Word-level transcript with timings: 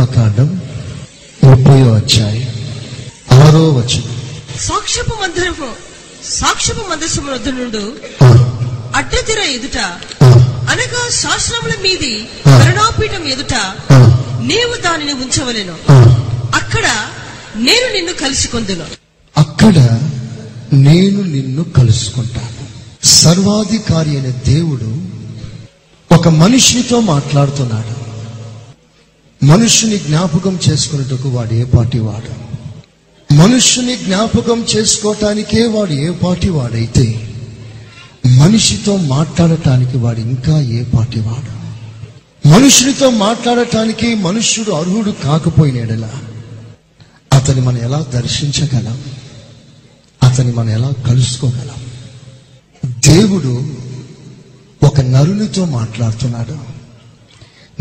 నిర్గమాకాండం 0.00 0.48
ముప్పయో 1.44 1.88
అధ్యాయం 1.94 2.48
ఆరో 3.38 3.62
వచనం. 3.78 4.14
సాక్ష్యపు 4.68 5.14
మందిరము 5.22 5.68
సాక్ష్యపు 6.24 6.84
మందసము 6.90 7.30
వద్ద 7.32 7.48
నుండు 7.48 7.82
అడ్డతెర 8.96 9.40
ఎదుట 9.56 9.78
అనగా 10.72 11.02
శాస్త్రముల 11.22 11.74
మీది. 11.84 12.14
కరుణాపీఠం 12.46 13.24
ఎదుట 13.34 13.54
నీవు 14.50 14.76
దానిని 14.86 15.14
ఉంచవలెను. 15.22 15.76
అక్కడ 16.56 16.86
నేను 17.68 17.86
నిన్ను 17.94 18.14
కలిసి 18.22 18.48
కొందును 18.48 18.86
అక్కడ 19.36 19.76
నేను 20.88 21.20
నిన్ను 21.34 21.62
కలుసుకుంటాను. 21.78 22.64
సర్వాధికారి 23.20 24.10
అయిన 24.10 24.28
దేవుడు 24.52 24.90
ఒక 26.14 26.28
మనిషితో 26.42 27.00
మాట్లాడుతున్నాడు. 27.12 27.99
మనుషుని 29.44 29.98
జ్ఞాపకం 29.98 30.58
చేసుకున్నట్టుకు 30.70 31.28
వాడు 31.28 31.54
ఏ 31.54 31.64
పాటి 31.64 31.98
వాడు? 31.98 32.50
మనుషుని 33.34 33.96
జ్ఞాపకం 33.96 34.66
చేసుకోవటానికే 34.76 35.66
వాడు 35.66 35.92
ఏ 35.92 36.10
పాటి 36.10 36.48
వాడైతే 36.50 37.30
మనిషితో 38.38 38.96
మాట్లాడటానికి 38.96 39.98
వాడు 39.98 40.20
ఇంకా 40.20 40.60
ఏ 40.60 40.84
పాటి 40.84 41.20
వాడు? 41.20 41.60
మనుషునితో 42.48 43.10
మాట్లాడటానికి 43.10 44.14
మనుష్యుడు 44.14 44.70
అర్హుడు 44.70 45.10
కాకపోయినాడలా 45.10 46.12
అతని 47.32 47.60
మనం 47.60 47.78
ఎలా 47.78 48.06
దర్శించగలం? 48.14 49.04
అతని 50.22 50.52
మనం 50.52 50.68
ఎలా 50.68 50.90
కలుసుకోగలం? 51.06 51.86
దేవుడు 53.08 53.70
ఒక 54.86 55.00
నరునితో 55.00 55.64
మాట్లాడుతున్నాడు. 55.64 56.58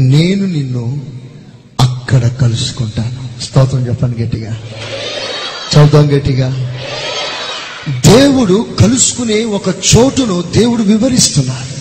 నేను 0.02 0.46
నిన్ను 0.46 1.02
అక్కడ 2.10 2.28
కలుసుకుంటాను. 2.30 3.44
స్తోత్రం 3.44 3.88
చెప్పండి 3.88 4.24
గట్టిగా. 4.24 4.62
చదువుతాం 5.74 6.18
గట్టిగా. 6.18 6.78
దేవుడు 7.90 8.68
కలుసుకునే 8.80 9.44
ఒక 9.44 9.68
చోటును 9.68 10.42
దేవుడు 10.42 10.84
వివరిస్తున్నాడు. 10.84 11.76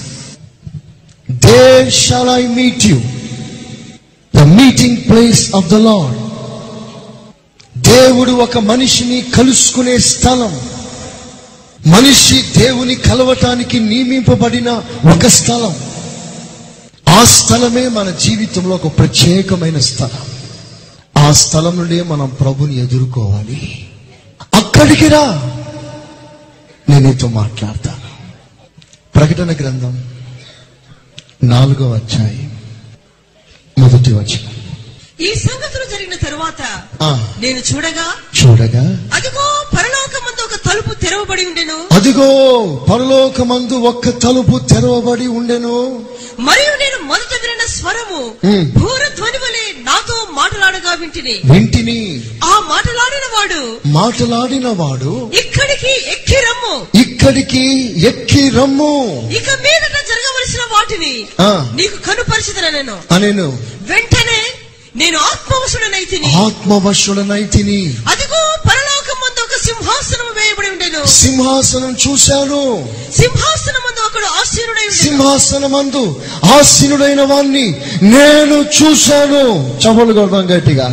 There 1.32 1.90
shall 1.90 2.28
I 2.28 2.46
meet 2.46 2.84
you 2.84 3.02
the 4.36 4.40
meeting 4.40 4.96
place 4.96 5.54
of 5.54 5.66
the 5.66 5.74
Lord 5.74 6.18
దేవుడు 7.80 8.30
ఒక 8.30 8.58
మనిషిని 8.58 9.20
కలుసుకునే 9.20 9.98
స్థలం. 9.98 10.60
మనిషి 11.86 12.44
దేవుని 12.56 12.94
కలవటానికి 12.94 13.80
నియమింపబడిన 13.80 14.70
ఒక 15.16 15.26
స్థలం. 15.26 15.74
ఆ 17.18 17.24
స్థలమే 17.24 17.88
మన 17.88 18.10
జీవితంలో 18.10 18.74
ఒక 18.74 18.98
ప్రత్యేకమైన 18.98 19.78
స్థలం. 19.78 20.26
ఆ 21.24 21.32
స్థలం 21.32 21.76
నుండే 21.76 22.02
మనం 22.02 22.28
ప్రభుని 22.28 22.78
ఎదుర్కోవాలి. 22.78 23.88
అక్కడికి 24.54 25.08
రా. 25.08 25.24
నేను 26.88 27.10
నీతో 27.10 27.28
మాట్లాడతాను 27.28 28.32
ప్రకటన 29.14 29.52
గ్రంథం 29.52 30.04
నాలుగో 31.44 31.94
అధ్యాయం. 31.94 32.60
మొదటి 33.78 34.12
వచనం. 34.12 34.52
ఈ 35.20 35.34
సంగతులు 35.34 35.84
జరిగిన 35.90 36.14
తరువాత 36.28 36.82
నేను 37.38 37.58
చూడగా 37.58 38.06
చూడగా 38.44 39.10
అదిగో 39.14 39.64
పరలోకమందు 39.76 40.37
ఒక 40.37 40.37
తలుపు 40.68 40.94
తెరవబడి 40.94 41.46
ఉండెను. 41.46 41.94
అదిగో 41.94 42.26
పరలోకమందు 42.92 43.74
ఒక్క 43.74 44.08
తలుపు 44.08 44.58
తెరవబడి 44.58 45.26
ఉండెను. 45.26 46.04
మరియు 46.38 46.70
నేను 46.70 47.04
మొదట 47.04 47.32
వినిన 47.42 47.66
స్వరము. 47.66 48.34
భూర 48.78 49.08
ధ్వని 49.16 49.38
వలె 49.38 49.82
నాతో 49.82 50.26
మాటలాడగా 50.30 50.94
వింటిని. 50.94 51.40
వింటిని. 51.52 52.22
ఆ 52.44 52.62
మాటలాడిన 52.68 53.38
వాడు 53.38 53.76
మాటలాడిన 53.86 54.68
వాడు 54.68 55.30
ఇక్కడికి 55.34 56.10
ఎక్కి 56.10 56.36
రమ్ము. 56.36 56.98
ఇక్కడికి 56.98 57.94
ఎక్కి 58.02 58.48
రమ్ము. 58.48 59.04
ఇక 59.16 59.50
మీదట 59.50 59.96
జరగవలసిన 60.08 60.60
వాటిని. 60.72 61.26
నీకు 61.76 61.96
కనుపరిచిదనను. 62.02 63.14
అనెను. 63.14 63.58
వెంటనే 63.80 64.54
నేను 64.96 65.18
ఆత్మవశుడనైతిని. 65.18 66.34
ఆత్మవశుడనైతిని. 66.34 67.82
అదిగో 67.86 68.56
పరలోకం 68.68 68.97
ముందు 69.18 69.40
ఒక 69.40 69.64
సింహాసనం 69.64 70.26
వేయబడి 70.36 70.70
ఉండెను. 70.70 71.06
సింహాసనం 71.06 71.96
చూశాను. 72.08 72.88
సింహాసనం 73.16 73.80
ముందు 73.84 74.00
ఒకడు 74.06 74.24
ఆశీనుడై 74.24 74.86
ఉండెను. 74.86 75.02
సింహాసనమందు 75.02 76.22
ఆసీనుడైన 76.58 77.22
వాణ్ణి 77.22 77.80
నేను 78.02 78.54
చూశాను. 78.54 79.78
చపలు 79.78 80.12
కొడదాం 80.12 80.56
గట్టిగా. 80.56 80.88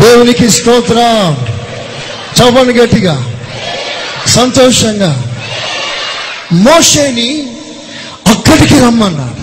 దేవునికి 0.00 0.50
స్తోత్రం. 0.50 1.34
చపలు 2.40 2.72
గట్టిగా. 2.72 3.40
సంతోషంగా. 4.26 5.24
మోషేని 6.52 7.56
అక్కడికి 8.26 8.74
రమ్మన్నాడు. 8.74 9.40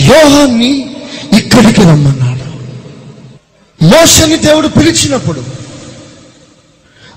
యోహాన్ని 0.00 0.96
ఇక్కడికి 1.38 1.80
రమ్మన్నాడు. 1.80 2.29
మోషని 3.82 4.36
దేవుడు 4.36 4.68
పిలిచినప్పుడు 4.68 5.44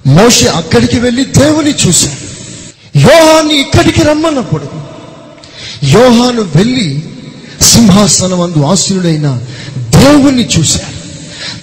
మోషి 0.08 0.48
అక్కడికి 0.48 1.00
వెళ్ళి 1.00 1.26
దేవుని 1.26 1.70
చూశాడు. 1.70 2.34
యోహాన్ని 2.98 3.62
ఇక్కడికి 3.62 4.04
రమ్మన్నప్పుడు 4.04 4.70
యోహాను 5.84 6.42
వెళ్ళి 6.42 7.10
సింహాసనం 7.62 8.42
అందు 8.42 8.64
ఆశీనుడైన 8.64 9.42
దేవుణ్ణి 9.78 10.50
చూశాడు. 10.60 11.04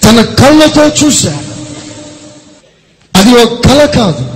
తన 0.05 0.21
కళ్ళతో 0.21 0.87
చూశాడు. 0.87 1.51
అది 3.17 3.43
ఒక 3.43 3.67
కళ 3.67 3.85
కాదు. 3.85 4.31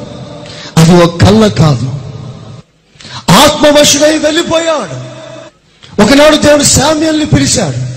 అది 0.77 1.03
ఒక 1.03 1.21
కళ్ళ 1.21 1.47
కాదు. 1.47 1.91
ఆత్మవశుడై 3.31 4.17
వెళ్ళిపోయాడు. 4.17 5.15
ఒకనాడు 6.01 6.35
దేవుడు 6.35 6.63
శామ్యల్ని 6.63 7.25
పిలిచాడు. 7.25 7.95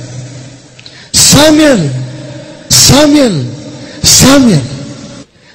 శామ్యల్ 1.17 2.08
సామ్యల్ 2.89 3.51
సామ్యల్ 4.07 4.67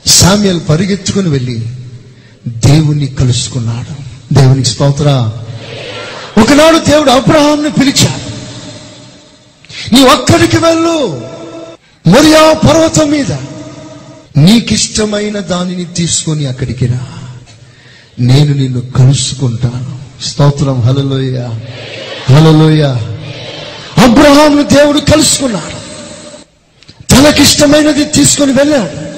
సామ్యల్ 0.09 0.61
పరిగెత్తుకుని 0.69 1.29
వెళ్ళి 1.29 1.69
దేవుణ్ణి 2.47 3.07
కలుసుకున్నాడు. 3.07 3.95
దేవునికి 4.33 4.69
స్తోత్ర. 4.69 5.31
ఒకనాడు 6.41 6.77
దేవుడు 6.77 7.11
అబ్రహాంని 7.11 7.71
పిలిచాడు. 7.71 8.33
నీ 9.94 10.03
ఒక్కడికి 10.03 10.57
వెళ్ళు. 10.57 11.21
మరియా 12.07 12.53
పర్వతం 12.53 13.11
మీద. 13.11 13.31
నీకిష్టమైన 14.38 15.39
దానిని 15.39 15.85
తీసుకొని 15.85 16.45
అక్కడికి 16.45 16.85
రా. 16.85 17.05
నేను 18.19 18.53
నిన్ను 18.53 18.81
కలుసుకుంటాను. 18.81 20.00
స్తోత్రం. 20.23 20.81
హలలోయ 20.81 21.39
హలలోయ 22.29 22.83
అబ్రహాంను 24.03 24.63
దేవుడు 24.63 25.00
కలుసుకున్నాడు. 25.00 25.82
తనకిష్టమైనది 27.13 28.06
తీసుకొని 28.06 28.53
వెళ్ళాడు. 28.53 29.13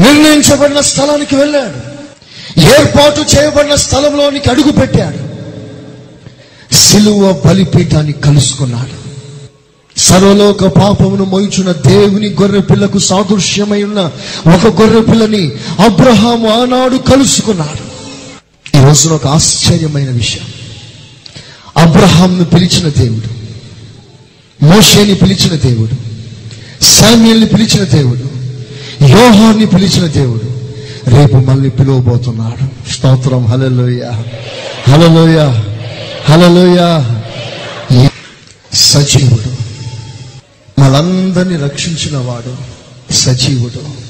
నిర్ణయించబడిన 0.00 0.80
స్థలానికి 0.80 1.36
వెళ్ళాడు. 1.36 1.92
ఏర్పాటు 2.60 3.20
చేయబడిన 3.20 3.74
స్థలంలోనికి 3.74 4.50
అడుగు 4.50 4.72
పెట్టాడు. 4.72 5.32
సిలువ 6.74 7.42
బలిపీఠాన్ని 7.46 8.12
కలుసుకున్నాడు. 8.12 9.02
సర్వలోక 10.00 10.66
పాపమును 10.66 11.24
మోయించున్న 11.24 11.72
దేవుని 11.72 12.28
గొర్రె 12.28 12.60
పిల్లకు 12.60 12.98
సాదృశ్యమై 12.98 13.82
ఉన్న 13.82 14.12
ఒక 14.54 14.80
గొర్రె 14.80 15.00
పిల్లని 15.00 15.52
అబ్రహాము 15.84 16.62
ఆనాడు 16.62 16.96
కలుసుకున్నాడు. 16.96 17.92
ఈ 18.78 18.84
రోజున 18.84 19.12
ఒక 19.12 19.26
ఆశ్చర్యమైన 19.26 20.10
విషయం. 20.10 20.46
అబ్రహాంను 21.76 22.44
పిలిచిన 22.44 22.88
దేవుడు 22.88 23.42
మోషేని 24.64 25.14
పిలిచిన 25.14 25.54
దేవుడు 25.54 26.11
శామ్యుల్ని 26.82 27.46
పిలిచిన 27.46 27.84
దేవుడు 27.84 28.32
యోహాన్ని 29.04 29.66
పిలిచిన 29.66 30.06
దేవుడు 30.06 30.52
రేపు 31.10 31.36
మళ్ళీ 31.36 31.70
పిలువబోతున్నాడు. 31.70 32.90
స్తోత్రం. 32.90 33.46
హలలోయ 33.46 34.02
హలలోయ 34.88 35.62
హలలోయ 36.24 37.04
సజీవుడు 38.74 39.52
మనందరిని 40.80 41.56
రక్షించిన 41.56 42.16
వాడు 42.16 42.56
సజీవుడు. 43.12 44.02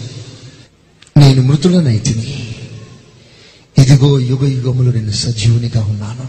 నేను 1.19 1.43
మృతులనైతిని 1.43 2.55
ఇదిగో 3.79 4.19
యుగ 4.19 4.45
యుగములు 4.45 4.91
నేను 4.91 5.13
సజీవునిగా 5.13 5.85
ఉన్నాను. 5.85 6.29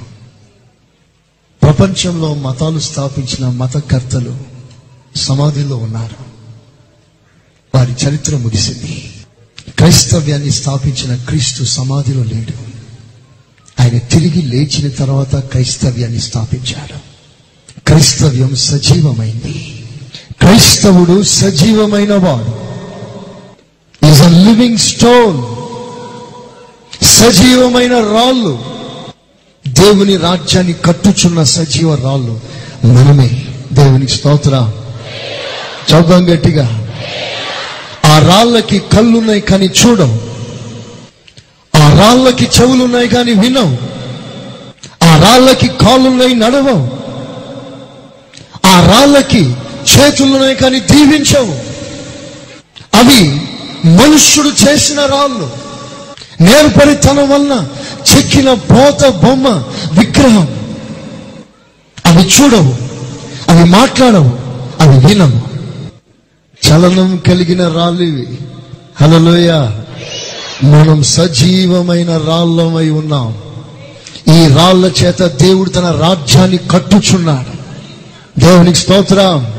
ప్రపంచంలో 1.63 2.34
మతాలు 2.34 2.80
స్థాపించిన 2.80 3.48
మతకర్తలు 3.48 4.38
సమాధిలో 5.16 5.78
ఉన్నారు. 5.78 6.32
వారి 7.75 7.96
చరిత్ర 8.08 8.38
ముగిసింది. 8.38 9.12
క్రైస్తవ్యాన్ని 9.78 10.52
స్థాపించిన 10.52 11.16
క్రీస్తు 11.16 11.64
సమాధిలో 11.64 12.24
లేడు. 12.24 12.74
ఆయన 13.81 13.98
తిరిగి 13.98 14.42
లేచిన 14.42 14.90
తర్వాత 14.90 15.36
క్రైస్తవ్యాన్ని 15.36 16.20
స్థాపించాడు. 16.20 17.00
క్రైస్తవ్యం 17.88 18.56
సజీవమైంది. 18.56 19.86
క్రైస్తవుడు 20.40 21.24
సజీవమైన 21.24 22.14
వాడు. 22.14 22.64
ఈజ్ 24.12 24.22
అ 24.22 24.30
లివింగ్ 24.30 24.78
స్టోన్ 24.78 25.54
సజీవమైన 27.06 27.94
రాళ్ళు. 27.94 28.60
దేవుని 29.68 30.18
రాజ్యాన్ని 30.18 30.74
కట్టుచున్న 30.74 31.44
సజీవ 31.44 31.96
రాళ్ళు 31.96 32.40
మనమే. 32.86 33.48
దేవునికి 33.74 34.12
స్తోత్ర. 34.12 34.72
చౌకం 35.94 36.34
గట్టిగా. 36.34 36.82
రాళ్ళకి 38.28 38.80
కళ్ళున్నాయి 38.80 39.42
కానీ 39.42 39.66
చూడవు. 39.66 40.34
ఆ 41.78 42.00
రాళ్ళకి 42.00 42.50
చెవులున్నాయి 42.62 43.08
కానీ 43.08 43.34
వినవు. 43.34 43.78
ఆ 45.04 45.18
రాళ్ళకి 45.18 45.68
కాళ్ళున్నాయి 45.68 46.36
నడవవు. 46.36 46.90
ఆ 48.68 48.92
రాళ్ళకి 48.92 49.56
చేతులున్నాయి 49.96 50.56
కానీ 50.56 50.80
దీవించవు. 50.80 51.74
అవి 52.98 53.42
మనుష్యుడు 53.86 54.50
చేసిన 54.50 55.00
రాళ్ళు. 55.00 55.50
నేర్పరితనం 56.42 57.30
వలన 57.30 57.68
చెక్కిన 58.12 58.54
పోత 58.54 59.08
బొమ్మ 59.08 59.48
విగ్రహం. 60.00 60.48
అవి 62.06 62.24
చూడవు. 62.24 62.75
అవి 63.52 63.64
మాట్లాడవు. 63.64 64.40
అవి 64.80 65.06
వినవు. 65.06 65.52
చలనం 66.69 67.18
కలిగిన 67.18 67.68
రాళ్ళు 67.68 68.04
ఇవి. 68.04 68.38
హలలోయ 68.95 69.51
మనం 70.63 71.04
సజీవమైన 71.04 72.18
రాళ్ళమై 72.18 72.89
ఉన్నాం. 72.89 73.38
ఈ 74.36 74.48
రాళ్ళ 74.48 74.86
చేత 75.04 75.21
దేవుడు 75.21 75.69
తన 75.69 75.92
రాజ్యాన్ని 75.92 76.57
కట్టుచున్నాడు. 76.57 77.63
దేవునికి 78.39 78.77
స్తోత్రం. 78.77 79.54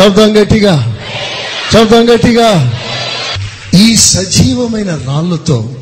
చదుదాం 0.00 0.42
గట్టిగా. 0.42 0.98
చదుదాం 1.76 2.14
గట్టిగా. 2.14 2.72
ఈ 3.74 3.96
సజీవమైన 3.96 4.90
రాళ్ళతో 4.90 5.74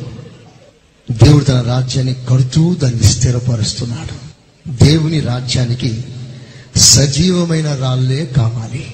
దేవుడు 1.12 1.44
తన 1.44 1.64
రాజ్యాన్ని 1.66 2.14
కడుతూ 2.14 2.74
దాన్ని 2.74 3.02
స్థిరపరుస్తున్నాడు. 3.02 4.24
దేవుని 4.84 5.20
రాజ్యానికి 5.20 6.04
సజీవమైన 6.76 7.74
రాళ్ళే 7.74 8.30
కావాలి. 8.36 8.86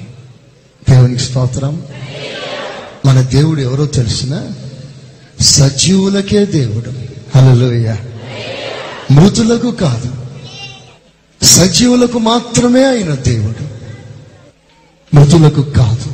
దేవునికి 0.90 1.22
స్తోత్రం. 1.22 1.82
మన 3.06 3.20
దేవుడు 3.20 3.60
ఎవరో 3.60 3.87
తెలిసిన? 3.87 4.46
సజీవులకే 5.40 6.46
దేవుడు. 6.46 6.92
హలోయ 7.38 7.94
మృతులకు 9.10 9.70
కాదు. 9.70 10.14
సజీవులకు 11.44 12.19
మాత్రమే 12.19 12.84
ఆయన 12.84 13.14
దేవుడు. 13.14 13.69
మృతులకు 15.16 15.62
కాదు. 15.62 16.12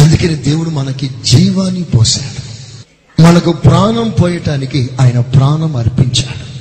అందుకని 0.00 0.34
దేవుడు 0.34 0.70
మనకి 0.70 1.10
జీవాన్ని 1.24 1.84
పోశాడు. 1.84 2.42
మనకు 3.22 3.52
ప్రాణం 3.52 4.10
పోయటానికి 4.22 4.90
ఆయన 5.00 5.20
ప్రాణం 5.20 5.76
అర్పించాడు. 5.76 6.52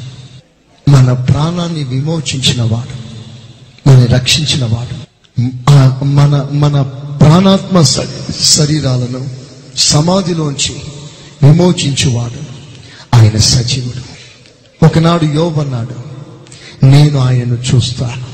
మన 0.89 1.13
ప్రాణాన్ని 1.13 1.83
విమోచించిన 1.83 2.61
వాడు. 2.61 3.01
మన 3.89 4.05
రక్షించిన 4.05 4.65
వాడు. 4.65 5.01
మన 6.03 6.47
మన 6.51 7.00
ప్రాణాత్మ 7.21 7.81
శరీరాలను 8.43 9.29
సమాధిలోంచి 9.77 10.75
విమోచించువాడు. 11.43 12.39
ఆయన 13.15 13.37
సజీవుడు. 13.37 14.01
ఒకనాడు 14.85 15.25
యోవన్నాడు 15.25 15.95
నేను 16.85 17.19
ఆయనను 17.19 17.53
చూస్తాను. 17.53 18.25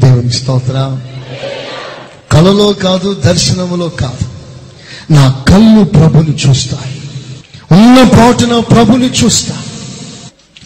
దేవుని 0.00 0.32
స్తోత్ర. 0.32 1.00
కలలో 2.32 2.72
కాదు 2.72 3.14
దర్శనములో 3.14 3.88
కాదు. 3.88 4.28
నా 5.12 5.30
కళ్ళు 5.30 5.84
ప్రభుని 5.84 6.36
చూస్తాయి. 6.48 7.02
ఉన్న 7.72 8.02
పాటున 8.02 8.60
ప్రభుని 8.60 9.06
చూస్తా 9.06 9.62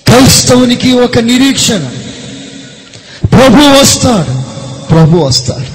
క్రైస్తవునికి 0.07 0.93
ఒక 0.93 1.19
నిరీక్షణ. 1.19 1.91
ప్రభు 3.23 3.57
వస్తాడు. 3.57 4.43
ప్రభు 4.85 5.19
వస్తాడు. 5.19 5.74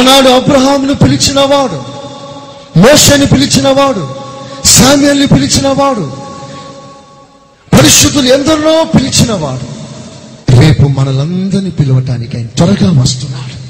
ఆనాడు 0.00 0.28
అబ్రహాంను 0.28 0.94
పిలిచినవాడు 0.94 1.84
మోషని 2.78 3.26
పిలిచినవాడు 3.26 4.14
సామ్యాన్ని 4.64 5.26
పిలిచినవాడు 5.26 6.16
పరిశుద్ధులు 7.72 8.28
ఎందరినో 8.28 8.84
పిలిచినవాడు 8.84 9.80
రేపు 10.60 10.82
మనలందరినీ 10.82 11.70
పిలవటానికి 11.70 12.36
ఆయన 12.36 12.46
త్వరగా 12.46 13.00
వస్తున్నాడు. 13.02 13.60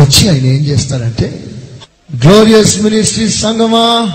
వచ్చి 0.00 0.28
ఆయన 0.28 0.46
ఏం 0.46 0.64
చేస్తారంటే 0.66 1.44
గ్లోరియస్ 2.26 2.82
మినిస్ట్రీ 2.82 3.28
సంగమా? 3.28 4.12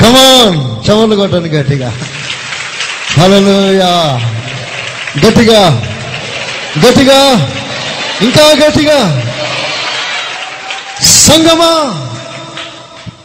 కమాన్ 0.00 0.90
చమలు 0.90 1.16
కొట్టండి 1.16 1.48
గట్టిగా. 1.48 1.94
హల్లెలూయా 3.16 4.20
గట్టిగా. 5.26 5.86
గట్టిగా. 6.78 7.50
ఇంకా 8.22 8.66
గట్టిగా. 8.66 9.31
సంగమా? 11.32 12.10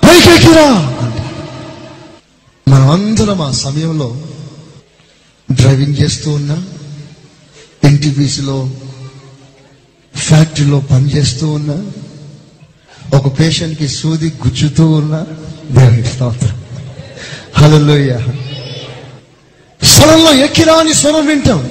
పైకెక్కిరా. 0.03 0.71
మనం 2.67 2.89
అందరం 2.89 3.41
ఆ 3.41 3.51
సమయంలో 3.51 4.17
డ్రైవింగ్ 5.51 5.95
చేస్తూ 6.01 6.31
ఉన్నా 6.31 6.63
ఎన్టీపీసీలో 7.83 8.71
ఫ్యాక్టరీలో 10.15 10.79
పనిచేస్తూ 10.79 11.49
ఉన్నా 11.49 11.91
ఒక 13.17 13.39
పేషెంట్కి 13.39 13.87
సూది 13.87 14.33
గుచ్చుతూ 14.47 14.91
ఉన్నా 14.91 15.25
దేవునికి 15.71 16.07
స్తోత్రం. 16.07 16.63
హలోయ 17.53 18.17
స్వరంలో 19.83 20.33
ఎక్కిరా 20.33 20.73
అని 20.73 20.93
స్వరం 20.93 21.25
వింటాం. 21.27 21.69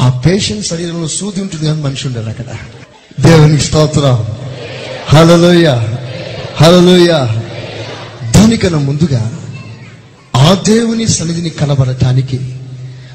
ఆ 0.00 0.22
పేషెంట్ 0.26 0.66
శరీరంలో 0.66 1.08
సూది 1.08 1.40
ఉంటుంది 1.40 1.66
కానీ 1.66 1.82
మనిషి 1.82 2.06
ఉండాలి 2.06 2.30
అక్కడ. 2.30 2.44
దేవునికి 3.20 3.64
స్తోత్రం. 3.64 4.41
హల్లెలూయ. 5.08 5.68
హల్లెలూయ. 6.56 7.08
దానికన్నా 8.30 8.78
ముందుగా 8.78 9.38
ఆ 10.36 10.62
దేవుని 10.68 11.08
సన్నిధిని 11.08 11.50
కనబడటానికి 11.50 12.56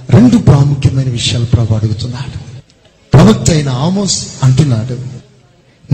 రెండు 0.09 0.37
ప్రాముఖ్యమైన 0.37 1.09
విషయాలు 1.09 1.45
ప్రభు 1.45 1.73
అడుగుతున్నాడు. 1.73 2.59
ప్రవక్త 3.13 3.51
అయిన 3.51 3.69
ఆమోస్ 3.69 4.27
అంటున్నాడు 4.43 4.97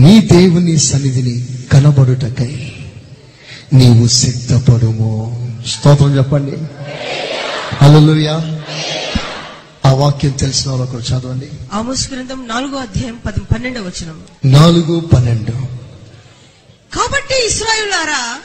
నీ 0.00 0.20
దేవుని 0.20 0.78
సన్నిధిని 0.78 1.46
కనబడుటకై 1.72 2.72
నీవు 3.72 4.06
సిద్ధపడుము. 4.06 5.40
స్తోత్రం 5.66 6.16
చెప్పండి. 6.16 6.56
హల్లెలూయా. 7.76 8.58
ఆ 9.86 9.92
వాక్యం 9.92 10.30
తెలిసిన 10.30 10.70
వాళ్ళు 10.70 10.86
ఒకరు 10.86 11.00
చదవండి. 11.00 11.46
ఆమోస్ 11.72 12.12
గ్రంథం 12.12 12.48
నాలుగో 12.48 12.76
అధ్యాయం 12.76 13.16
పది 13.26 13.40
పన్నెండవ 13.40 13.82
వచనం. 13.82 14.20
నాలుగు 14.44 15.00
పన్నెండు. 15.00 15.83
కాబట్టి 16.94 17.46
ఇస్రాయులారా 17.46 18.38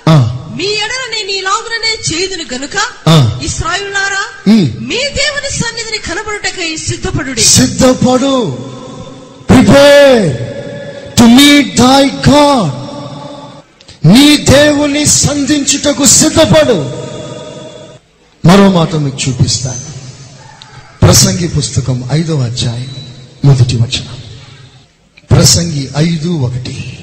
మీ 0.58 0.66
ఎడల 0.66 1.04
నేను 1.12 1.30
ఇలాగుననే 1.30 1.92
చేయుదును 2.12 2.44
గనుక. 2.54 2.78
ఇస్రాయులారా. 3.44 4.54
మీ 4.80 4.98
దేవుని 4.98 5.50
సన్నిధిని 5.50 5.98
కనబడుటకై 5.98 6.76
సిద్ధపడుడి. 6.76 7.42
సిద్ధపడు. 7.42 8.52
Prepare 9.50 10.38
to 11.18 11.24
meet 11.24 11.78
thy 11.78 12.32
God 12.32 12.90
నీ 14.08 14.38
దేవుని 14.38 15.06
సంధించుటకు 15.06 16.06
సిద్ధపడు. 16.06 16.92
మరో 18.48 18.72
మాట 18.72 18.96
మీకు 18.96 19.18
చూపిస్తాను. 19.30 19.82
ప్రసంగి 21.02 21.48
పుస్తకం 21.48 22.10
ఐదవ 22.12 22.40
అధ్యాయం 22.42 22.96
మొదటి 23.46 23.76
వచనం. 23.76 24.18
ప్రసంగి 25.32 25.90
ఐదు 25.98 26.30
ఒకటి. 26.30 26.99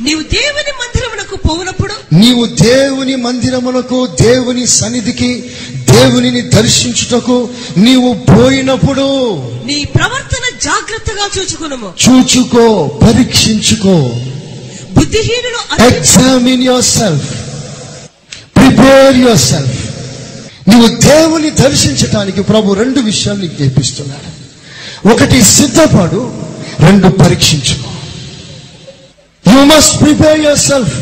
నీవు 0.00 0.22
దేవుని 0.22 0.72
మందిరమునకు 0.72 1.36
పోవునప్పుడు 1.36 1.92
నీవు 2.12 2.46
దేవుని 2.46 3.16
మందిరమునకు 3.16 4.08
దేవుని 4.20 4.66
సన్నిధికి 4.66 5.44
దేవునిని 5.74 6.40
దర్శించుటకు 6.40 7.48
నీవు 7.76 8.14
పోయినప్పుడు 8.14 9.06
నీ 9.66 9.84
ప్రవర్తన 9.84 10.56
జాగ్రత్తగా 10.62 11.28
చూచుకునుము. 11.38 11.92
చూచుకో 12.08 12.86
పరీక్షించుకో. 13.02 13.94
బుద్ధిహీనులు 14.92 15.60
అతి- 15.74 15.96
examine 15.96 16.62
your 16.62 16.84
self 16.84 17.30
prepare 18.56 19.16
your 19.18 19.38
self 19.38 19.78
నువ్వు 20.68 20.88
దేవుని 20.88 21.50
దర్శించటానికి 21.50 22.42
ప్రభు 22.42 22.72
రెండు 22.72 23.00
విషయాలు 23.00 23.40
నీకు 23.40 23.62
నేర్పిస్తున్నాడు. 23.62 24.28
ఒకటి 25.08 25.42
సిద్ధపడు 25.42 26.42
రెండు 26.80 27.08
పరీక్షించుకో 27.08 27.79
you 29.52 29.64
must 29.64 30.00
prepare 30.00 30.40
your 30.40 30.58
self 30.58 30.94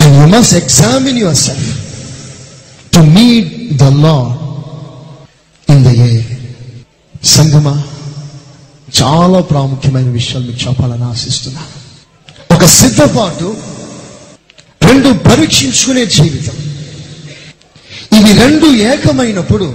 and 0.00 0.14
you 0.20 0.26
must 0.36 0.54
examine 0.54 1.18
your 1.18 1.36
self 1.36 1.70
to 2.92 2.98
meet 2.98 3.76
the 3.76 3.82
Lord 3.82 4.16
in 5.68 5.84
the 5.84 5.88
a 5.88 6.12
సంగమా 7.24 7.84
చాలా 9.02 9.40
ప్రాముఖ్యమైన 9.40 10.08
విషయాలు 10.08 10.46
మీకు 10.46 10.68
చెప్పాలని 10.68 11.04
ఆశిస్తున్నాను 11.04 11.74
ఒక 12.56 12.64
సిద్ధపాటు 12.64 13.56
రెండు 14.82 15.08
పరీక్షించుకునే 15.08 16.06
జీవితం. 16.06 16.56
ఇవి 18.18 18.32
రెండు 18.42 18.66
ఏకమైనప్పుడు 18.66 19.66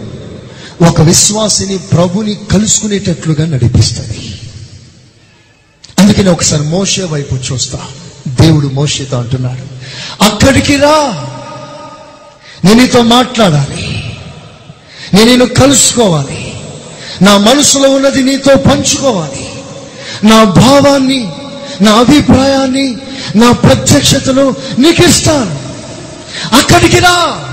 ఒక 0.90 1.02
విశ్వాసిని 1.02 1.78
ప్రభుని 1.78 2.34
కలుసుకునేటట్లుగా 2.52 3.46
నడిపిస్తుంది. 3.46 4.33
అందుకని 6.14 6.34
ఒకసారి 6.34 6.64
మోసే 6.64 7.04
వైపు 7.04 7.36
చూస్తా. 7.36 7.80
దేవుడు 8.28 8.68
మోషేతో 8.68 9.18
అంటున్నాడు 9.18 9.62
అక్కడికి 10.24 10.78
రా. 10.78 11.26
నేను 12.66 12.82
నీతో 12.82 13.02
మాట్లాడాలి. 13.02 14.04
నేను 15.14 15.46
కలుసుకోవాలి. 15.46 16.54
నా 17.22 17.38
మనసులో 17.38 17.90
ఉన్నది 17.90 18.24
నీతో 18.24 18.56
పంచుకోవాలి. 18.56 19.50
నా 20.24 20.44
భావాన్ని 20.44 21.32
నా 21.82 21.92
అభిప్రాయాన్ని 21.92 22.98
నా 23.36 23.52
ప్రత్యక్షతను 23.52 24.56
నీకు 24.80 25.10
ఇస్తాను. 25.10 25.60
అక్కడికి 26.56 27.00
రా. 27.00 27.46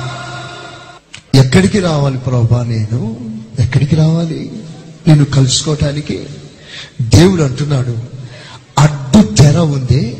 ఎక్కడికి 1.34 1.80
రావాలి 1.80 2.18
ప్రభా 2.18 2.62
నేను? 2.62 3.16
ఎక్కడికి 3.58 3.96
రావాలి? 3.96 4.52
నేను 5.06 5.24
కలుసుకోవటానికి 5.24 6.26
దేవుడు 7.02 7.42
అంటున్నాడు 7.42 8.09
తెర 9.40 9.58
ఉంది 9.58 10.16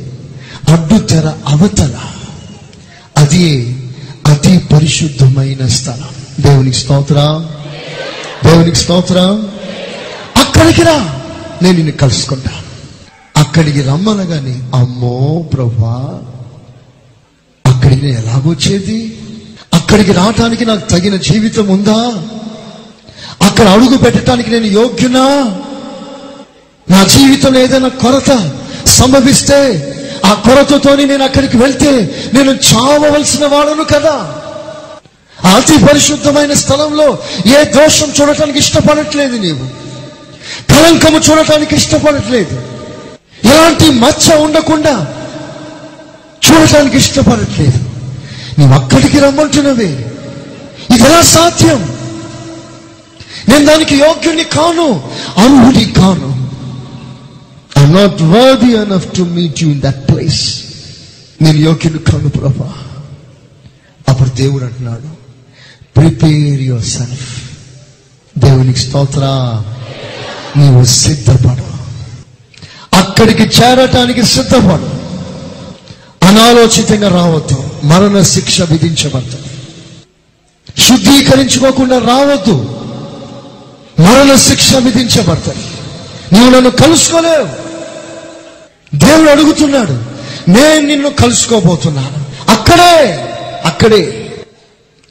అడ్డు 0.68 0.98
తెర 0.98 1.32
అవతల. 1.46 1.98
అది 3.16 3.76
అతి 4.26 4.58
పరిశుద్ధమైన 4.58 5.66
స్థలం. 5.66 6.08
దేవునికి 6.40 6.76
స్తోత్రం. 6.76 7.48
దేవునికి 8.44 8.76
స్తోత్రం. 8.76 9.52
అక్కడికి 10.36 10.82
రా 10.82 11.20
నేను 11.62 11.76
నిన్ను 11.76 11.92
కలుసుకుంటా. 11.92 12.50
అక్కడికి 13.36 13.82
రమ్మనగాని 13.82 14.62
అమ్మో 14.74 15.46
ప్రభా 15.52 16.20
అక్కడికి 17.66 18.06
నేను 18.06 18.18
ఎలాగొచ్చేది 18.18 19.18
అక్కడికి 19.74 20.12
రావటానికి 20.12 20.64
నాకు 20.64 20.90
తగిన 20.90 21.16
జీవితం 21.16 21.68
ఉందా? 21.68 22.24
అక్కడ 23.46 23.68
అడుగు 23.68 23.98
పెట్టడానికి 23.98 24.50
నేను 24.50 24.64
యోగ్యునా? 24.64 25.56
నా 26.90 27.04
జీవితంలో 27.04 27.60
ఏదైనా 27.60 27.88
కొరత? 27.88 28.59
సంభవిస్తే 29.00 29.58
ఆ 30.24 30.32
కొరతతోని 30.34 31.06
నేను 31.06 31.24
అక్కడికి 31.24 31.56
వెళ్తే 31.56 31.90
నేను 32.34 32.50
చావవలసిన 32.50 33.46
వాడను 33.46 33.84
కదా. 33.84 34.34
అతి 35.56 35.86
పరిశుద్ధమైన 35.86 36.52
స్థలంలో 36.52 37.18
ఏ 37.46 37.64
దోషం 37.64 38.12
చూడటానికి 38.20 38.58
ఇష్టపడట్లేదు 38.58 39.36
నీవు. 39.36 39.66
కలంకము 40.72 41.18
చూడటానికి 41.18 41.74
ఇష్టపడట్లేదు. 41.74 42.62
ఎలాంటి 43.44 43.84
మచ్చ 43.84 44.34
ఉండకుండా 44.34 45.06
చూడటానికి 46.48 46.96
ఇష్టపడట్లేదు. 46.96 47.78
నీవు 48.58 48.72
అక్కడికి 48.72 49.18
రమ్మంటున్నవే. 49.18 50.06
ఇది 50.94 51.04
ఎలా 51.04 51.22
సాధ్యం? 51.22 51.96
నేను 53.48 53.64
దానికి 53.64 53.96
యోగ్యుని 53.96 54.44
కాను 54.44 55.10
అర్హుడి 55.38 55.84
కాను. 55.84 56.29
Not 57.90 58.22
worthy 58.22 58.76
enough 58.76 59.16
to 59.16 59.22
meet 59.22 59.62
you 59.62 59.70
in 59.70 59.82
that 59.82 60.08
place 60.08 60.62
నేను 61.42 61.58
యోగ్యుని 61.58 61.98
కాను 61.98 62.28
ప్రభా. 62.28 62.74
అప్పుడు 64.08 64.28
దేవుడు 64.28 64.64
అంటున్నాడు 64.64 65.20
ప్రిపేర్ 65.96 66.60
యువర్ 66.60 66.82
సెల్ఫ్ 66.82 67.42
దేవునికి 68.38 68.78
స్తోత్ర. 68.78 69.20
నీవు 70.56 70.84
సిద్ధపడు. 70.84 71.70
అక్కడికి 72.96 73.42
చేరటానికి 73.42 74.22
సిద్ధపడు. 74.22 75.00
అనాలోచితంగా 76.26 77.08
రావద్దు. 77.08 77.70
మరణ 77.84 78.22
శిక్ష 78.22 78.60
విధించబడుతుంది 78.60 79.48
శుద్ధీకరించుకోకుండా 80.82 81.98
రావద్దు. 81.98 82.78
మరణ 84.00 84.34
శిక్ష 84.34 84.74
విధించబడుతుంది 84.74 85.64
నీవు 86.32 86.50
నన్ను 86.50 86.70
కలుసుకోలేవు. 86.70 87.69
దేవుడు 88.94 89.30
అడుగుతున్నాడు 89.30 89.92
నేను 90.50 90.86
నిన్ను 90.86 91.10
కలుసుకోబోతున్నాను. 91.10 92.24
అక్కడే 92.50 92.94
అక్కడే. 93.64 94.26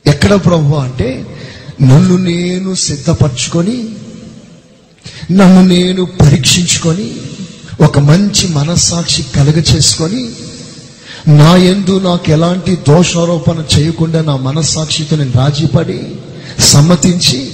ఎక్కడ 0.05 0.36
ప్రభు 0.36 0.75
అంటే 0.75 1.25
నన్ను 1.81 2.17
నేను 2.17 2.75
సిద్ధపరచుకొని 2.75 3.89
నన్ను 5.31 5.62
నేను 5.67 6.05
పరీక్షించుకొని 6.05 7.12
ఒక 7.83 8.00
మంచి 8.00 8.48
మనస్సాక్షి 8.48 9.25
కలుగ 9.36 9.59
చేసుకొని 9.75 10.29
నా 11.27 11.55
ఎందు 11.55 12.00
నాకు 12.00 12.31
ఎలాంటి 12.31 12.75
దోషారోపణ 12.75 13.63
చేయకుండా 13.77 14.21
నా 14.21 14.36
మనస్సాక్షితో 14.36 15.15
నేను 15.15 15.31
రాజీపడి 15.36 16.00
సమ్మతించి 16.59 17.51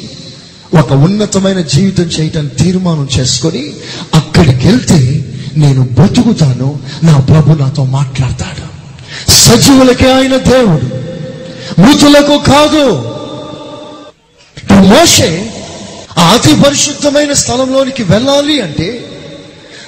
ఒక 0.73 0.93
ఉన్నతమైన 0.93 1.61
జీవితం 1.61 2.03
చేయటానికి 2.03 2.55
తీర్మానం 2.55 3.07
చేసుకొని 3.19 3.73
అక్కడికి 4.13 4.67
వెళ్తే 4.67 4.99
నేను 5.57 5.81
బ్రతుకుతాను 5.81 6.79
నా 7.03 7.19
ప్రభు 7.19 7.53
నాతో 7.53 7.83
మాట్లాడతాడు. 7.83 8.65
సజీవులకే 9.31 10.13
ఆయన 10.13 10.37
దేవుడు 10.37 11.05
మృతులకు 11.81 12.45
కాదు. 12.45 13.15
మోషే 14.73 15.53
అతి 16.17 16.61
పరిశుద్ధమైన 16.61 17.33
స్థలంలోనికి 17.33 18.03
వెళ్ళాలి 18.03 18.61
అంటే 18.61 19.11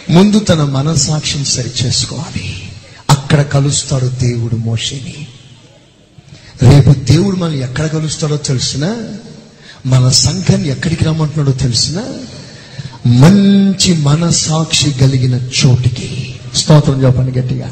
ముందు 0.09 0.39
తన 0.39 0.63
మనసాక్షిని 0.63 1.45
సరి 1.45 1.71
చేసుకోవాలి 1.85 2.69
అక్కడ 3.09 3.41
కలుస్తాడు 3.41 4.05
దేవుడు 4.05 4.55
మోషేని. 4.55 5.27
రేపు 6.71 6.99
దేవుడు 6.99 7.35
మనం 7.35 7.53
ఎక్కడ 7.53 7.87
కలుస్తాడో 7.87 8.37
తెలిసిన 8.37 8.97
మన 9.85 10.09
సంఘం 10.09 10.65
ఎక్కడికి 10.65 11.05
రమ్మంటున్నాడో 11.05 11.51
తెలిసినా 11.51 12.03
మంచి 13.07 13.93
మనసాక్షి 13.93 14.91
కలిగిన 14.91 15.33
చోటికి. 15.33 16.35
స్తోత్రం 16.55 17.05
చెప్పండి 17.05 17.39
గట్టిగా. 17.39 17.67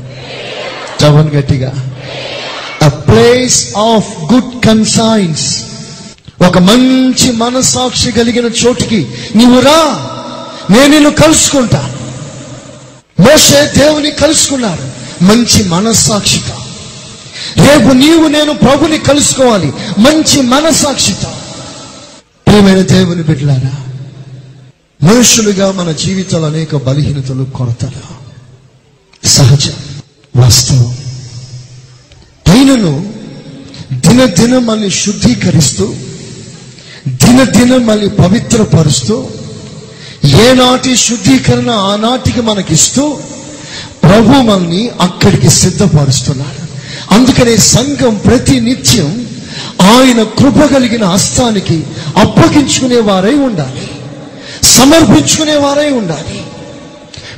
చెప్పండి 1.03 1.35
గట్టిగా. 1.35 1.73
A 2.83 2.87
place 2.87 3.75
of 3.77 4.33
good 4.33 4.65
conscience 4.65 5.57
ఒక 6.47 6.57
మంచి 6.57 7.31
మనసాక్షి 7.31 8.11
కలిగిన 8.11 8.45
చోటికి 8.45 9.07
నీవు 9.35 9.59
రా 9.59 10.09
నేను 10.71 10.87
నిన్ను 10.87 11.09
కలుసుకుంటా. 11.09 11.91
మోసే 13.19 13.73
దేవుని 13.77 14.11
కలుసుకున్నారు. 14.11 14.95
మంచి 15.23 15.63
మనస్సాక్షితో 15.63 16.53
రేపు 17.65 17.93
నీవు 17.93 18.27
నేను 18.27 18.53
ప్రభుని 18.53 18.97
కలుసుకోవాలి. 18.97 19.67
మంచి 19.99 20.41
మనస్సాక్షితో 20.41 21.27
ప్రియమైన 22.47 22.81
దేవుని 22.81 23.23
బిడ్డలారా 23.23 23.84
మనుషులుగా 25.05 25.71
మన 25.71 25.91
జీవితాలు 25.91 26.45
అనేక 26.45 26.75
బలహీనతలు 26.75 27.43
కొరతలు. 27.43 28.15
సహజం 29.27 29.73
వాస్తవం. 30.35 30.97
అయినను 32.47 33.13
దినదినం 33.93 34.65
మనల్ని 34.65 34.91
శుద్ధీకరిస్తూ 34.91 35.93
దినదినం 37.07 37.85
మనల్ని 37.85 38.09
పవిత్రపరుస్తూ 38.09 39.27
ఏనాటి 40.25 40.95
శుద్ధీకరణ 40.95 41.69
ఆనాటికి 41.69 42.41
మనకిస్తూ 42.41 43.17
ప్రభు 44.03 44.27
మనల్ని 44.27 44.89
అక్కడికి 45.01 45.49
సిద్ధపరుస్తున్నాడు. 45.49 46.65
అందుకనే 47.13 47.57
సంఘం 47.57 48.21
ప్రతి 48.25 48.59
నిత్యం 48.59 49.27
ఆయన 49.81 50.23
కృప 50.23 50.73
కలిగిన 50.73 51.05
హస్తానికి 51.05 51.83
అప్పగించుకునే 52.17 52.99
వారై 52.99 53.33
ఉండాలి. 53.33 53.89
సమర్పించుకునే 54.65 55.55
వారై 55.55 55.89
ఉండాలి. 55.89 56.45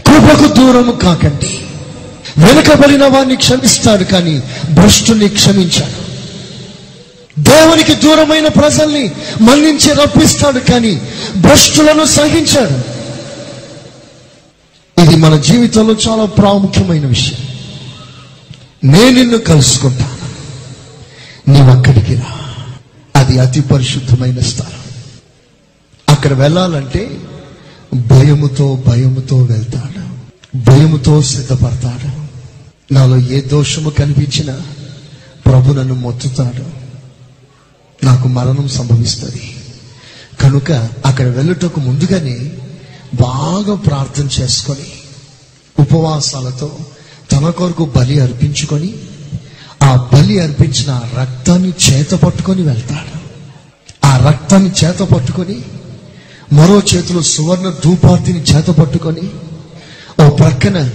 కృపకు 0.08 0.54
దూరము 0.54 0.92
కాకండి. 0.92 1.60
వెనుకబడిన 2.38 3.08
వారిని 3.08 3.36
క్షమిస్తాడు 3.36 4.04
కానీ 4.04 4.44
భ్రష్టుని 4.72 5.30
క్షమించాడు. 5.30 6.08
దేవునికి 7.42 7.94
దూరమైన 7.96 8.48
ప్రజల్ని 8.48 9.12
మన్నించి 9.42 9.94
రప్పిస్తాడు 9.94 10.60
కానీ 10.60 11.02
భ్రష్టులను 11.36 12.06
సహించాడు. 12.06 12.98
ఇది 15.02 15.16
మన 15.16 15.40
జీవితంలో 15.40 15.94
చాలా 15.94 16.26
ప్రాముఖ్యమైన 16.26 17.06
విషయం. 17.06 17.48
నేను 18.92 19.10
నిన్ను 19.10 19.38
కలుసుకుంటాను. 19.38 20.18
నీవు 21.52 21.78
అక్కడికి 21.78 22.16
రా. 22.16 22.56
అది 23.16 23.40
అతి 23.40 23.62
పరిశుద్ధమైన 23.62 24.40
స్థలం. 24.40 24.77
అక్కడ 26.28 26.40
వెళ్ళాలంటే 26.40 27.22
భయముతో 27.96 28.84
భయముతో 28.88 29.38
వెళ్తాడు. 29.38 30.02
భయముతో 30.58 31.22
సిద్ధపడతాడు. 31.22 32.08
నాలో 32.94 33.18
ఏ 33.18 33.42
దోషము 33.42 33.90
కనిపించినా 33.90 34.62
ప్రభు 35.46 35.74
నన్ను 35.74 35.94
మొత్తుతాడు. 35.94 36.64
నాకు 38.06 38.28
మరణం 38.28 38.68
సంభవిస్తుంది. 38.68 39.56
కనుక 40.42 40.72
అక్కడ 41.06 41.28
వెళ్ళుటకు 41.28 41.80
ముందుగానే 41.80 42.52
బాగా 43.14 43.76
ప్రార్థన 43.76 44.28
చేసుకొని 44.42 44.88
ఉపవాసాలతో 45.80 46.78
తన 47.32 47.50
కొరకు 47.50 47.86
బలి 47.96 48.20
అర్పించుకొని 48.20 48.94
ఆ 49.84 50.08
బలి 50.14 50.40
అర్పించిన 50.40 51.02
రక్తాన్ని 51.20 51.74
చేత 51.92 52.12
పట్టుకొని 52.12 52.62
వెళ్తాడు. 52.62 53.18
ఆ 54.06 54.18
రక్తాన్ని 54.18 54.72
చేత 54.86 55.00
పట్టుకొని 55.00 55.62
మరో 56.54 56.82
చేతిలో 56.96 57.22
సువర్ణ 57.22 57.74
ధూపార్తిని 57.86 58.40
చేత 58.40 58.68
పట్టుకొని 58.68 59.22
ఓ 60.26 60.30
ప్రక్కన 60.30 60.90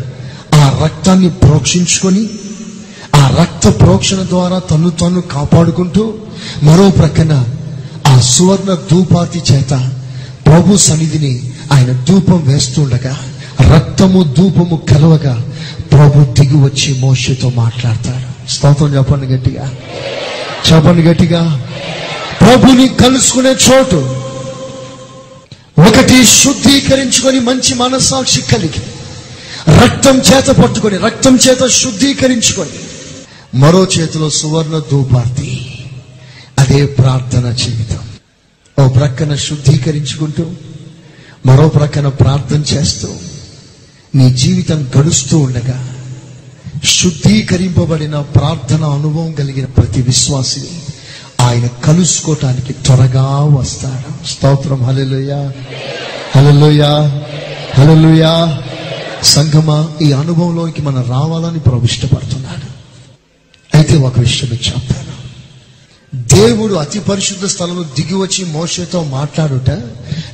ఆ 0.54 0.80
రక్తాన్ని 0.84 1.30
ప్రోక్షించుకొని 1.30 2.28
ఆ 3.16 3.36
రక్త 3.40 3.80
ప్రోక్షణ 3.80 4.16
ద్వారా 4.16 4.58
తను 4.58 4.90
తను 4.90 5.20
కాపాడుకుంటూ 5.20 6.14
మరో 6.62 6.90
ప్రక్కన 6.90 7.44
ఆ 8.06 8.20
సువర్ణ 8.20 8.76
ధూపాతి 8.90 9.42
చేత 9.52 9.90
ప్రభు 10.46 10.76
సన్నిధిని 10.76 11.52
ఆయన 11.72 12.04
ధూపం 12.08 12.44
వేస్తుండగా 12.46 13.18
రక్తము 13.74 14.22
ధూపము 14.22 14.76
కలవగా 14.76 15.44
ప్రభు 15.92 16.40
దిగి 16.40 16.56
వచ్చి 16.56 16.98
మోషతో 16.98 17.52
మాట్లాడతాడు. 17.56 18.50
స్తోత్రం 18.50 18.96
చెప్పండి 18.96 19.26
గట్టిగా. 19.26 19.70
చెప్పండి 20.72 21.02
గట్టిగా. 21.02 21.62
ప్రభుని 22.40 22.88
కలుసుకునే 22.88 23.50
చోటు. 23.50 24.21
ఒకటి 25.76 26.24
శుద్ధీకరించుకొని 26.24 27.40
మంచి 27.40 27.74
మనస్సాక్షి 27.74 28.42
కలిగి 28.42 28.82
రక్తం 29.82 30.18
చేత 30.18 30.48
పట్టుకొని 30.50 30.98
రక్తం 30.98 31.36
చేత 31.36 31.66
శుద్ధీకరించుకొని 31.66 32.78
మరో 33.54 33.84
చేతిలో 33.84 34.30
సువర్ణ 34.30 34.78
ధూపార్తి 34.90 35.50
అదే 36.58 36.86
ప్రార్థన 36.86 37.50
జీవితం. 37.50 37.98
ఓ 38.78 38.88
ప్రక్కన 38.88 39.34
శుద్ధీకరించుకుంటూ 39.34 40.44
మరో 41.46 41.68
ప్రక్కన 41.68 42.08
ప్రార్థన 42.08 42.62
చేస్తూ 42.74 43.08
నీ 44.14 44.30
జీవితం 44.34 44.90
గడుస్తూ 44.98 45.38
ఉండగా 45.38 45.78
శుద్ధీకరింపబడిన 46.84 48.20
ప్రార్థన 48.20 48.84
అనుభవం 48.84 49.32
కలిగిన 49.32 49.64
ప్రతి 49.64 50.02
విశ్వాసిని 50.02 50.81
ఆయన 51.42 51.66
కలుసుకోవటానికి 51.66 52.72
త్వరగా 52.72 53.22
వస్తాడు. 53.44 54.26
స్తోత్రం. 54.26 54.82
హలలుయా 54.82 55.52
హలలుయా 56.36 57.22
హలలుయా 57.74 58.62
సంగమా 59.22 59.88
ఈ 60.02 60.12
అనుభవంలోకి 60.12 60.82
మనం 60.82 61.02
రావాలని 61.10 61.58
ప్రభు 61.58 61.84
ఇష్టపడుతున్నాడు. 61.84 62.72
అయితే 63.76 63.96
ఒక 63.96 64.20
విషయం 64.20 64.50
చెప్తాను 64.52 65.12
దేవుడు 66.14 66.74
అతి 66.74 67.00
పరిశుద్ధ 67.00 67.44
స్థలంలో 67.44 67.82
దిగి 67.82 68.14
వచ్చి 68.14 68.44
మోషతో 68.44 69.04
మాట్లాడుట 69.04 69.70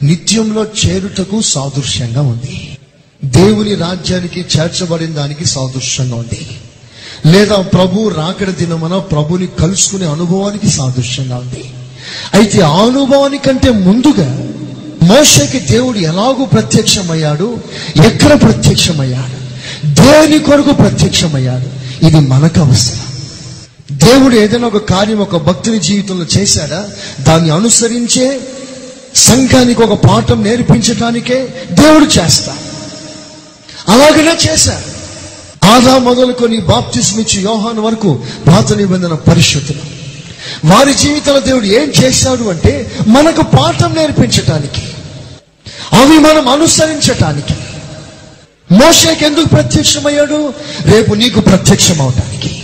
నిత్యంలో 0.03 0.65
చేరుటకు 0.65 1.43
సాదృశ్యంగా 1.43 2.23
ఉంది. 2.23 2.79
దేవుని 3.25 3.75
రాజ్యానికి 3.75 4.41
చేర్చబడిన 4.41 5.13
దానికి 5.13 5.45
సాదృశ్యంగా 5.45 6.17
ఉంది. 6.17 6.47
లేదా 7.27 7.57
ప్రభు 7.57 8.09
రాకడ 8.09 8.51
దినమన 8.51 8.99
ప్రభుని 8.99 9.47
కలుసుకునే 9.47 10.07
అనుభవానికి 10.07 10.69
సాదృశ్యంగా 10.69 11.37
ఉంది. 11.37 11.65
అయితే 12.35 12.61
ఆ 12.61 12.83
అనుభవానికంటే 12.83 13.71
ముందుగా 13.71 14.49
మోషకి 15.03 15.59
దేవుడు 15.59 15.99
ఎలాగూ 15.99 16.45
ప్రత్యక్షమయ్యాడు? 16.45 17.59
ఎక్కడ 18.07 18.43
ప్రత్యక్షమయ్యాడు? 18.43 19.49
దేని 19.87 20.39
కొరకు 20.39 20.73
ప్రత్యక్షమయ్యాడు? 20.73 21.79
ఇది 22.07 22.21
మనకు 22.21 22.61
అవసరం. 22.61 22.99
దేవుడు 23.93 24.37
ఏదైనా 24.37 24.67
ఒక 24.69 24.77
కార్యం 24.77 25.19
ఒక 25.19 25.37
భక్తుని 25.37 25.79
జీవితంలో 25.79 26.27
చేశాడా? 26.39 26.89
దాన్ని 27.21 27.51
అనుసరించే 27.51 28.41
సంఘానికి 29.17 29.83
ఒక 29.83 30.05
పాఠం 30.07 30.45
నేర్పించడానికే 30.45 31.67
దేవుడు 31.73 32.05
చేస్తా 32.05 32.57
అలాగనే 33.89 34.33
చేశారు 34.33 34.98
ఆదా 35.69 35.99
మొదలుకొని 35.99 36.59
బాప్తిస్మిచ్చి 36.59 37.43
యోహాన్ 37.43 37.79
వరకు 37.79 38.23
పాత 38.47 38.73
నిబంధన 38.73 39.15
పరిశుద్ధులు 39.15 39.85
వారి 40.73 40.95
జీవితంలో 40.95 41.41
దేవుడు 41.41 41.65
ఏం 41.65 41.93
చేశాడు 42.05 42.45
అంటే 42.45 42.73
మనకు 43.09 43.43
పాఠం 43.43 43.95
నేర్పించటానికి 43.95 44.83
అవి 45.93 46.19
మనం 46.19 46.49
అనుసరించటానికి. 46.49 47.55
మోషేకి 48.73 49.25
ఎందుకు 49.25 49.49
ప్రత్యక్షమయ్యాడు? 49.49 50.53
రేపు 50.85 51.15
నీకు 51.15 51.41
ప్రత్యక్షం 51.41 52.03
అవటానికి 52.03 52.63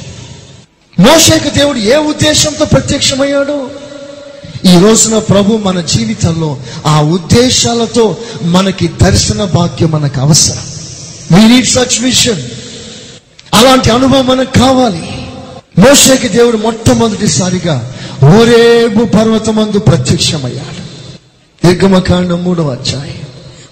మోషేకు 0.98 1.58
దేవుడు 1.58 1.78
ఏ 1.78 1.96
ఉద్దేశంతో 1.96 2.64
ప్రత్యక్షమయ్యాడు? 2.64 3.70
ఈ 4.64 4.78
రోజున 4.84 5.18
ప్రభు 5.18 5.56
మన 5.56 5.80
జీవితంలో 5.80 6.56
ఆ 6.86 7.00
ఉద్దేశాలతో 7.00 8.16
మనకి 8.42 8.88
దర్శన 8.88 9.44
భాగ్యం 9.44 9.90
మనకు 9.90 10.20
అవసరం. 10.20 10.62
వీ 11.32 11.48
నీడ్ 11.48 11.66
సచ్ 11.66 12.02
విషన్ 12.02 12.42
అలాంటి 13.54 13.90
అనుభవం 13.90 14.26
మనకు 14.26 14.58
కావాలి. 14.58 14.98
మోషేకి 15.80 16.28
దేవుడు 16.28 16.56
మొట్టమొదటిసారిగా 16.56 17.94
ఓరేబు 18.38 19.04
పర్వతమందు 19.04 19.78
ప్రత్యక్షమయ్యాడు. 19.78 20.84
నిర్గమకాండం 21.66 22.44
మూడవ 22.44 22.68
అధ్యాయం. 22.68 23.20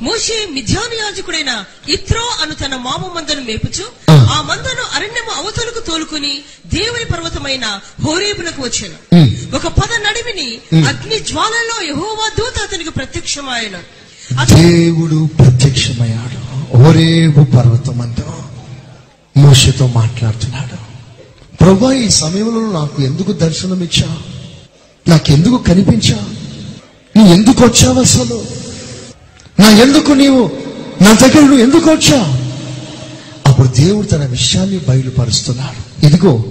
మోషే 0.02 0.48
మిథ్యాను 0.52 0.94
యాజకుడైన 0.94 1.64
ఇత్రో 1.88 2.20
అను 2.42 2.54
తన 2.54 2.76
మామ 2.76 3.10
మందను 3.16 3.40
మేపుచు 3.40 3.84
ఆ. 4.10 4.44
మందను 4.48 4.84
అరణ్యము 4.94 5.30
అవతలకు 5.36 5.90
తోలుకుని 5.90 6.38
దేవుని 6.74 7.04
పర్వతమైన 7.04 7.80
హోరేబునకు 8.04 8.62
వచ్చాను. 8.62 9.26
ఒక 9.56 9.66
పద 9.66 10.06
నడిమిని. 10.06 10.58
అగ్ని 10.88 11.18
జ్వాలలో 11.18 11.82
యెహోవా 11.84 12.30
దూత 12.38 12.62
అతనికి 12.62 12.90
ప్రత్యక్షమాయను. 12.90 13.78
అతడు 14.40 14.56
దేవుడు 14.56 15.28
ప్రత్యక్షమయ్యాడు. 15.38 16.38
ఓరేబు 16.76 17.44
పర్వతమందు. 17.44 18.51
మోషతో 19.36 19.86
మాట్లాడుతున్నాడు. 19.86 20.76
ప్రభా 21.56 21.92
ఈ 21.92 22.08
సమయంలో 22.08 22.72
నాకు 22.72 23.02
ఎందుకు 23.02 23.32
దర్శనం 23.32 23.82
ఇచ్చా? 23.82 24.16
నాకెందుకు 25.08 25.56
కనిపించా? 25.56 26.18
నీ 27.16 27.30
ఎందుకు 27.30 27.64
వచ్చావు 27.64 28.00
అసలు? 28.00 28.44
నా 29.60 29.70
ఎందుకు 29.70 30.12
నీవు? 30.12 30.50
నా 31.02 31.12
దగ్గర 31.12 31.40
నువ్వు 31.40 31.58
ఎందుకు 31.58 31.90
వచ్చా? 31.90 32.38
అప్పుడు 33.46 33.68
దేవుడు 33.68 34.06
తన 34.06 34.26
విషయాన్ని 34.26 34.80
బయలుపరుస్తున్నాడు. 34.88 36.06
ఇదిగో 36.06 36.44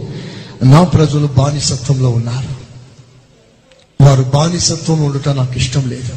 నా 0.63 0.83
ప్రజలు 0.83 1.27
బానిసత్వంలో 1.27 2.09
ఉన్నారు. 2.09 2.61
వారు 4.03 4.23
బానిసత్వం 4.23 5.01
ఉండటం 5.01 5.35
నాకు 5.35 5.53
ఇష్టం 5.53 5.89
లేదు. 5.89 6.13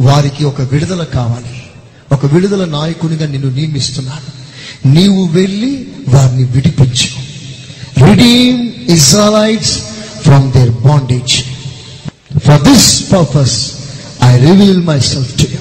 వారికి 0.00 0.44
ఒక 0.44 0.60
విడుదల 0.60 1.04
కావాలి. 1.04 1.62
ఒక 2.12 2.26
విడుదల 2.26 2.64
నాయకునిగా 2.64 3.26
నిన్ను 3.26 3.50
నియమిస్తున్నాను. 3.50 4.41
నీవు 4.86 5.26
వెళ్ళి 5.26 5.86
వారిని 6.08 6.44
విడిపించు. 6.44 7.08
Redeem 8.06 8.90
Israelites 8.90 9.78
from 10.22 10.52
their 10.52 10.70
bondage 10.70 11.34
for 12.46 12.62
this 12.62 13.12
purpose 13.12 13.72
I 14.22 14.38
reveal 14.38 14.82
my 14.82 15.00
self 15.00 15.38
to 15.38 15.46
you 15.52 15.58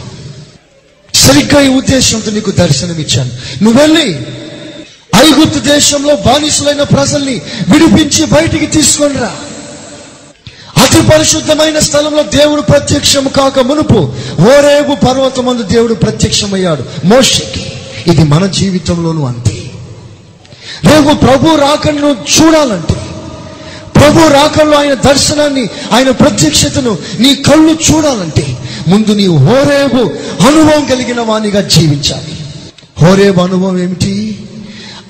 సరిగ్గా 1.15 1.61
ఈ 1.61 1.67
ఉద్దేశంతో 1.67 2.31
నీకు 2.31 2.51
దర్శనం 2.51 2.99
ఇచ్చాను. 2.99 3.31
నువ్వు 3.63 3.81
వెళ్ళి 3.81 4.07
ఐగుప్తు 5.15 5.59
దేశంలో 5.59 6.15
బానిసులైన 6.15 6.83
ప్రజల్ని 6.83 7.41
విడిపించి 7.69 8.25
బయటికి 8.25 8.65
తీసుకొని 8.65 9.13
రా 9.13 9.35
అతి 10.81 11.01
పరిశుద్ధమైన 11.01 11.79
స్థలంలో 11.79 12.23
దేవుడు 12.23 12.61
ప్రత్యక్షం 12.61 13.27
కాక 13.27 13.59
మునుపు 13.59 14.13
ఓరేబు 14.41 14.95
పర్వతమందు 14.95 15.61
దేవుడు 15.61 15.93
ప్రత్యక్షమయ్యాడు. 15.93 17.07
మోషకి. 17.07 17.80
ఇది 18.07 18.23
మన 18.23 18.45
జీవితంలోనూ 18.45 19.25
అంతే. 19.25 19.57
రేపు 20.83 21.15
ప్రభు 21.15 21.55
రాకను 21.55 22.07
చూడాలంటే 22.07 22.95
ప్రభు 23.95 24.33
రాకల్లో 24.33 24.77
ఆయన 24.77 24.93
దర్శనాన్ని 24.93 25.67
ఆయన 25.93 26.11
ప్రత్యక్షతను 26.11 26.97
నీ 27.19 27.35
కళ్ళు 27.35 27.77
చూడాలంటే 27.91 28.57
ముందు 28.87 29.11
నీ 29.11 29.27
హోరేబు 29.27 30.01
అనుభవం 30.43 30.85
కలిగిన 30.85 31.21
వానిగా 31.21 31.61
జీవించాలి. 31.61 32.37
హోరేబు 33.01 33.41
అనుభవం 33.41 33.79
ఏమిటి? 33.79 34.39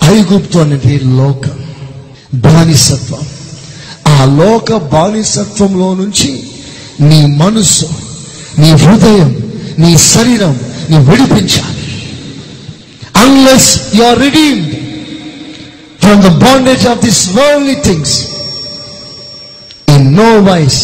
ఐగుప్తు 0.03 0.57
అనేది 0.57 0.99
లోకం 0.99 1.65
బానిసత్వం. 2.33 3.19
ఆ 4.07 4.25
లోక 4.25 4.73
బానిసత్వంలో 4.73 5.93
నుంచి 5.93 6.43
నీ 7.01 7.25
మనస్సు 7.25 7.85
నీ 8.59 8.71
హృదయం 8.71 9.53
నీ 9.79 9.97
శరీరం 9.97 10.59
నీ 10.89 10.97
విడిపించాలి. 10.97 11.80
Unless 13.23 13.69
you 13.97 14.03
are 14.03 14.19
redeemed 14.19 14.73
from 16.01 16.21
the 16.21 16.31
bondage 16.45 16.85
of 16.87 17.01
this 17.05 17.21
worldly 17.37 17.75
things 17.89 18.15
in 19.95 20.07
no 20.15 20.29
wise 20.49 20.81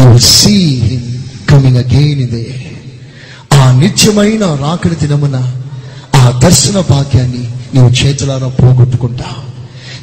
you 0.00 0.06
will 0.08 0.28
see 0.38 0.56
him 0.88 1.08
coming 1.46 1.80
again 1.84 2.20
in 2.26 2.32
the 2.36 2.40
ఆ 3.58 3.72
నిత్యమైన 3.72 4.44
రాకడి 4.64 4.96
దినమున 4.96 5.36
ఆ 6.20 6.30
దర్శన 6.44 6.78
భాగ్యాన్ని 6.92 7.44
నీవు 7.74 7.90
చేతులారా 8.00 8.48
పోగొట్టుకుంటావు 8.60 9.42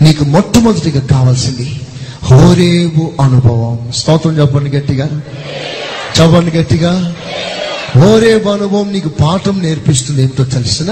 నీకు 0.04 0.24
మొట్టమొదటిగా 0.26 1.02
కావాల్సింది 1.14 1.68
హోరేబు 2.30 3.04
అనుభవం. 3.20 3.78
స్తోత్రం 4.00 4.34
చెప్పండి 4.40 4.70
గట్టిగా. 4.70 5.06
చెప్పండి 6.18 6.52
గట్టిగా. 6.58 6.92
ఓరే 8.02 8.34
అనుభవం 8.34 8.92
నీకు 8.92 9.10
పాఠం 9.10 9.62
నేర్పిస్తుంది. 9.62 10.22
ఏంటో 10.22 10.44
తెలిసిన? 10.44 10.92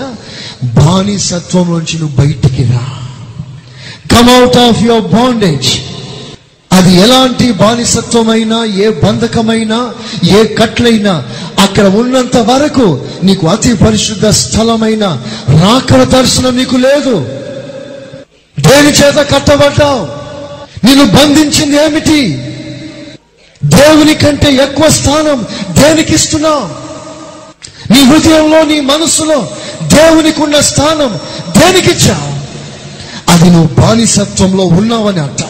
బానిసత్వం 0.63 1.71
నుంచి 1.71 1.97
నువ్వు 1.97 2.15
బయటికి 2.17 2.63
రా. 2.63 2.85
Come 4.11 4.29
out 4.29 4.57
of 4.57 4.83
your 4.83 5.01
bondage 5.01 5.79
అది 6.71 6.95
ఎలాంటి 6.95 7.51
బానిసత్వమైనా 7.51 8.65
ఏ 8.65 8.89
బంధకమైనా 8.89 9.93
ఏ 10.23 10.43
కట్లైనా 10.43 11.23
అక్కడ 11.59 11.85
ఉన్నంత 11.85 12.37
వరకు 12.37 13.05
నీకు 13.23 13.47
అతి 13.47 13.73
పరిశుద్ధ 13.73 14.25
స్థలమైన 14.25 15.05
రాకడ 15.61 16.03
దర్శనం 16.03 16.57
నీకు 16.57 16.77
లేదు. 16.77 17.25
దేని 18.59 18.89
చేత 18.89 19.15
కట్టబడ్డావు? 19.15 20.07
నేను 20.83 21.05
బంధించింది 21.05 21.75
ఏమిటి? 21.75 22.21
దేవుని 23.65 24.13
కంటే 24.13 24.53
ఎక్కువ 24.53 24.89
స్థానం 24.89 25.47
దేనికి 25.69 26.13
ఇస్తున్నావు 26.13 26.80
నీ 27.91 27.99
హృదయంలో 27.99 28.63
నీ 28.63 28.79
మనసులో 28.79 29.51
దేవునికి 29.83 30.41
ఉన్న 30.41 30.59
స్థానం 30.59 31.19
దేనికిచ్చావు? 31.59 32.41
అది 33.31 33.49
నువ్వు 33.49 33.75
బానిసత్వంలో 33.75 34.65
ఉన్నావని 34.65 35.19
అర్థం. 35.19 35.47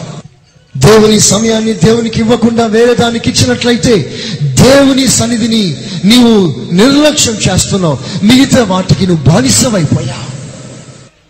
దేవుని 0.76 1.20
సమయాన్ని 1.20 1.72
దేవునికి 1.72 2.20
ఇవ్వకుండా 2.20 2.66
వేరే 2.66 2.94
దానికి 2.94 3.30
ఇచ్చినట్లయితే 3.30 4.22
దేవుని 4.42 5.08
సన్నిధిని 5.08 5.76
నీవు 6.04 6.56
నిర్లక్ష్యం 6.74 7.34
చేస్తున్నావు. 7.34 7.98
మిగతా 8.24 8.64
వాటికి 8.64 9.06
నువ్వు 9.06 9.30
బానిసమైపోయా 9.30 10.16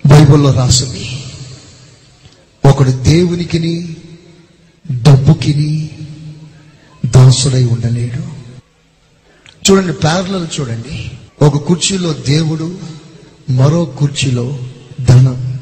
బైబిల్లో 0.07 0.53
రాసింది 0.53 1.09
ఒకడు 2.64 2.90
దేవునికిని 2.90 3.96
డబ్బుకిని 4.90 5.90
దాసుడై 7.07 7.64
ఉండలేడు. 7.64 8.32
చూడండి 9.70 9.92
ప్యారలలు 9.92 10.61
చూడండి. 10.61 11.11
ఒక 11.42 11.57
కుర్చీలో 11.57 12.12
దేవుడు 12.12 12.79
మరో 13.51 13.85
కుర్చీలో 13.85 14.59
ధనం. 15.09 15.59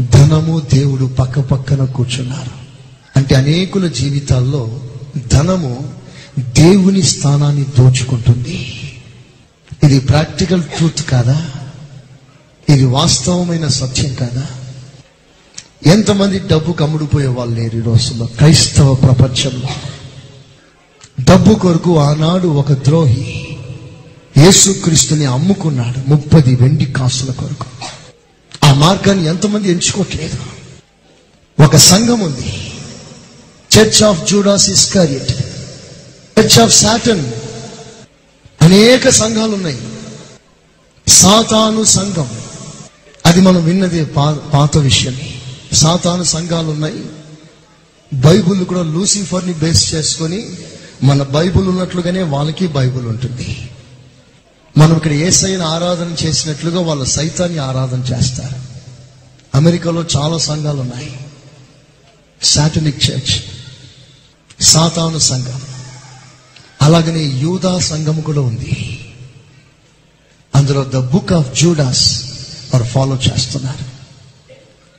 ధనము 0.00 0.60
దేవుడు 0.74 1.04
పక్క 1.04 1.40
పక్కన 1.40 1.84
కూర్చున్నారు. 1.84 2.50
అంటే 3.16 3.34
అనేకుల 3.34 3.86
జీవితాల్లో 3.86 4.80
ధనము 5.32 5.94
దేవుని 6.38 7.02
స్థానాన్ని 7.02 7.64
దోచుకుంటుంది. 7.64 8.80
ఇది 9.84 10.00
ప్రాక్టికల్ 10.00 10.62
ట్రూత్ 10.62 11.02
కాదా? 11.02 11.50
ఇది 12.68 12.84
వాస్తవమైన 12.84 13.66
సత్యం 13.66 14.14
కాదా? 14.14 14.46
ఎంతమంది 15.86 16.38
డబ్బు 16.38 16.72
కమ్ముడిపోయే 16.72 17.26
వాళ్ళు 17.26 17.60
లేరు 17.60 17.78
ఈ 17.78 17.80
రోజుల్లో? 17.80 18.26
క్రైస్తవ 18.26 18.94
ప్రపంచంలో. 18.94 19.68
డబ్బు 21.30 21.54
కొరకు 21.54 21.98
ఆనాడు 21.98 22.48
ఒక 22.48 22.72
ద్రోహి 22.72 23.56
యేసుక్రీస్తుని 24.38 25.24
అమ్ముకున్నాడు 25.24 26.10
ముప్పది 26.10 26.54
వెండి 26.54 26.84
కాసుల 26.84 27.32
కొరకు. 27.32 27.66
ఆ 28.64 28.72
మార్గాన్ని 28.74 29.26
ఎంతమంది 29.26 29.70
ఎంచుకోవట్లేదు 29.70 30.38
ఒక 31.62 31.76
సంఘం 31.76 32.20
ఉంది. 32.20 32.72
Church 33.78 34.02
of 34.02 34.30
Judas 34.30 34.70
Iscariot 34.70 35.30
church 36.40 36.60
of 36.60 36.74
Satan 36.74 37.32
అనేక 38.62 39.08
సంఘాలు 39.08 39.54
ఉన్నాయి. 39.54 39.78
సాతాను 41.08 41.84
సంఘం. 41.84 42.28
అది 43.26 43.40
మనం 43.40 43.64
విన్నది 43.64 44.04
పాత 44.54 44.76
విషయం. 44.76 45.18
సాతాను 45.72 46.22
సంఘాలు 46.22 46.68
ఉన్నాయి. 46.68 47.04
బైబుల్ 48.14 48.64
కూడా 48.64 48.82
లూసిఫర్ని 48.82 49.52
బేస్ 49.52 49.94
చేసుకొని 49.94 50.48
మన 51.02 51.22
బైబుల్ 51.22 51.68
ఉన్నట్లుగానే 51.68 52.22
వాళ్ళకి 52.22 52.66
బైబుల్ 52.66 53.06
ఉంటుంది. 53.06 53.70
మనం 54.76 54.96
ఇక్కడ 54.96 55.12
ఏసైని 55.12 55.62
ఆరాధన 55.62 56.16
చేసినట్లుగా 56.24 56.80
వాళ్ళు 56.80 57.04
సైతాన్ని 57.04 57.58
ఆరాధన 57.58 58.00
చేస్తారు. 58.00 58.56
అమెరికాలో 59.54 60.04
చాలా 60.16 60.38
సంఘాలు 60.38 60.80
ఉన్నాయి 60.80 61.20
సాటనిక్ 62.42 63.10
చర్చ్ 63.10 63.42
సాతాను 64.64 65.18
సంఘం 65.18 65.60
అలాగనే 66.82 67.22
యూదా 67.22 67.78
సంఘం 67.78 68.20
కూడా 68.20 68.40
ఉంది. 68.40 69.00
అందులో 70.54 70.84
ద 70.84 70.96
బుక్ 70.96 71.32
ఆఫ్ 71.32 71.54
జూడాస్ 71.54 72.24
వారు 72.74 72.84
ఫాలో 72.84 73.16
చేస్తున్నారు. 73.16 73.84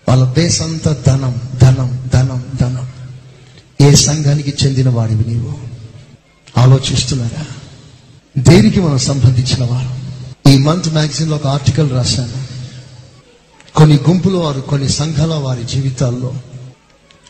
వాళ్ళ 0.08 0.24
బేస్ 0.24 0.62
అంతా 0.62 0.94
ధనం 0.94 1.42
ధనం 1.62 2.10
ధనం 2.14 2.46
ధనం. 2.62 2.92
ఏ 3.82 3.96
సంఘానికి 3.96 4.54
చెందిన 4.66 4.90
వాడివి 4.90 5.24
నీవు? 5.24 5.71
ఆలోచిస్తున్నారా? 6.58 7.46
దేనికి 8.38 8.80
మనం 8.80 8.98
సంబంధించిన 8.98 9.64
వారు? 9.64 10.02
ఈ 10.50 10.58
మంత్ 10.58 10.88
మ్యాగజైన్లో 10.88 11.36
ఒక 11.36 11.48
ఆర్టికల్ 11.48 11.92
రాశాను. 11.92 12.52
కొన్ని 13.76 14.00
గుంపుల 14.10 14.36
వారు 14.36 14.62
కొన్ని 14.62 14.90
సంఘాల 14.90 15.34
వారి 15.34 15.64
జీవితాల్లో 15.64 16.34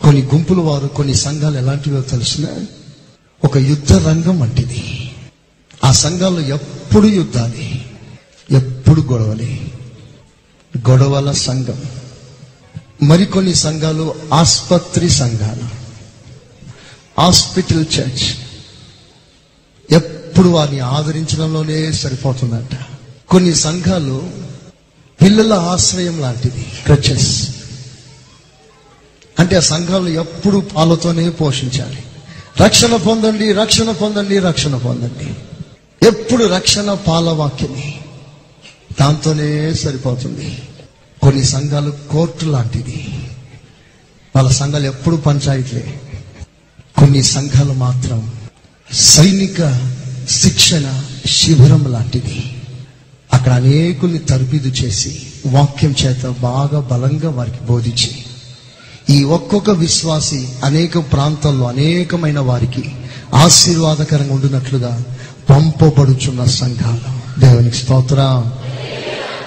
కొన్ని 0.01 0.21
గుంపుల 0.21 0.60
వారు 0.60 0.88
కొన్ని 0.88 1.15
సంఘాలు 1.15 1.57
ఎలాంటివో 1.57 2.01
తెలిసిన 2.01 2.47
ఒక 3.43 3.57
యుద్ధ 3.57 3.93
రంగం 3.93 4.39
వంటిది. 4.39 5.12
ఆ 5.84 5.91
సంఘాల్లో 5.91 6.41
ఎప్పుడు 6.41 7.07
యుద్ధాలే 7.07 7.86
ఎప్పుడు 8.51 9.01
గొడవలే? 9.01 9.60
గొడవల 10.89 11.31
సంఘం. 11.31 11.81
మరికొన్ని 13.03 13.55
సంఘాలు 13.55 14.15
ఆసుపత్రి 14.34 15.10
సంఘాలు. 15.10 15.63
Hospital 17.21 17.86
church. 17.99 18.50
ఎప్పుడు 20.31 20.49
వారిని 20.49 20.79
ఆదరించడంలోనే 20.79 21.91
సరిపోతుందంట. 21.91 22.77
కొన్ని 23.29 23.55
సంఘాలు 23.55 24.29
పిల్లల 25.21 25.53
ఆశ్రయం 25.53 26.21
లాంటిది 26.21 26.65
క్రచెస్ 26.85 27.55
అంటే 29.39 29.55
ఆ 29.55 29.59
సంఘాలు 29.59 30.09
ఎప్పుడు 30.09 30.57
పాలతోనే 30.57 31.29
పోషించాలి. 31.29 32.03
రక్షణ 32.61 32.95
పొందండి 32.95 33.51
రక్షణ 33.51 33.91
పొందండి 33.91 34.39
రక్షణ 34.39 34.77
పొందండి. 34.77 35.33
ఎప్పుడు 36.07 36.45
రక్షణ 36.45 36.93
పాలవాక్యమే 36.93 37.99
దాంతోనే 39.01 39.73
సరిపోతుంది. 39.73 40.57
కొన్ని 41.21 41.43
సంఘాలు 41.43 41.93
కోర్టు 42.11 42.45
లాంటిది. 42.45 43.07
వాళ్ళ 44.35 44.49
సంఘాలు 44.49 44.85
ఎప్పుడు 44.85 45.15
పంచాయతీలే. 45.15 46.01
కొన్ని 46.99 47.23
సంఘాలు 47.23 47.73
మాత్రం 47.73 48.31
సైనిక 48.93 49.90
శిక్షణ 50.29 51.01
శిబిరం 51.25 51.91
లాంటిది. 51.91 52.43
అక్కడ 53.34 53.51
అనేకుల్ని 53.51 54.19
తరబీదు 54.19 54.67
చేసి 54.67 55.21
వాక్యం 55.47 55.95
చేత 56.05 56.25
బాగా 56.41 56.79
బలంగా 56.79 57.29
వారికి 57.29 57.57
బోధించి 57.69 58.12
ఈ 59.10 59.23
ఒక్కొక్క 59.23 59.69
విశ్వాసి 59.69 60.47
అనేక 60.63 61.12
ప్రాంతాల్లో 61.12 61.67
అనేకమైన 61.67 62.39
వారికి 62.39 62.84
ఆశీర్వాదకరంగా 63.34 64.34
ఉండినట్లుగా 64.34 65.03
పంపబడుచున్న 65.49 66.45
సంఘాలు. 66.45 67.39
దేవునికి 67.39 67.77
స్తోత్రం. 67.77 68.53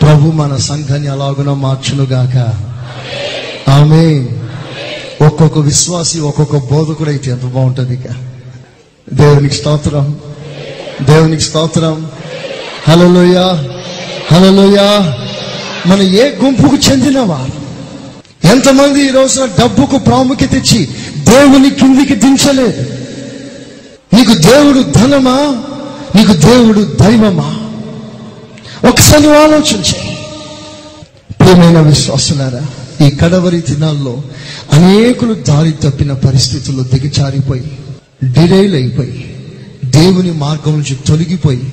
ప్రభు 0.02 0.30
మన 0.30 0.56
సంఘాన్ని 0.56 1.08
అలాగున 1.08 1.52
మార్చునుగాక. 1.52 2.37
ఆమె 3.70 4.28
ఒక్కొక్క 5.26 5.58
విశ్వాసి 5.58 6.20
ఒక్కొక్క 6.20 6.56
బోధకుడైతే 6.56 7.30
ఎంత 7.30 7.42
బాగుంటుంది 7.42 7.94
ఇక 7.94 8.10
దేవునికి 9.12 9.54
స్తోత్రం. 9.54 10.18
దేవునికి 11.02 11.42
స్తోత్రం. 11.42 12.11
హలోయ 12.88 13.38
హలోయ 14.33 14.76
మన 15.87 16.02
ఏ 16.02 16.30
గుంపుకు 16.44 16.76
చెందినవారు 16.90 17.64
ఎంతమంది 18.46 19.04
ఈ 19.04 19.09
రోజున 19.09 19.48
డబ్బుకు 19.61 19.98
ప్రాముఖ్యత 19.98 20.54
ఇచ్చి 20.54 20.88
దేవుని 21.18 21.70
కిందికి 21.70 22.14
దించలేదు? 22.14 22.87
నీకు 24.16 24.35
దేవుడు 24.35 24.83
ధనమా? 24.98 25.62
నీకు 26.16 26.33
దేవుడు 26.33 26.96
దైవమా? 27.00 27.61
ఒకసారి 28.88 29.22
నువ్వు 29.22 29.42
ఆలోచించే. 29.42 30.18
ప్రియమైన 31.40 31.80
విశ్వాసులారా 31.80 32.66
ఈ 33.07 33.11
కడవరి 33.11 33.61
దినాల్లో 33.61 34.22
అనేకులు 34.72 35.35
దారి 35.35 35.72
తప్పిన 35.72 36.12
పరిస్థితుల్లో 36.12 36.85
దిగచారిపోయి 36.85 37.78
డిరైల్ 38.24 38.74
అయిపోయి 38.74 39.33
దేవుని 39.94 40.33
మార్గం 40.33 40.72
నుంచి 40.72 40.94
తొలగిపోయి 40.94 41.72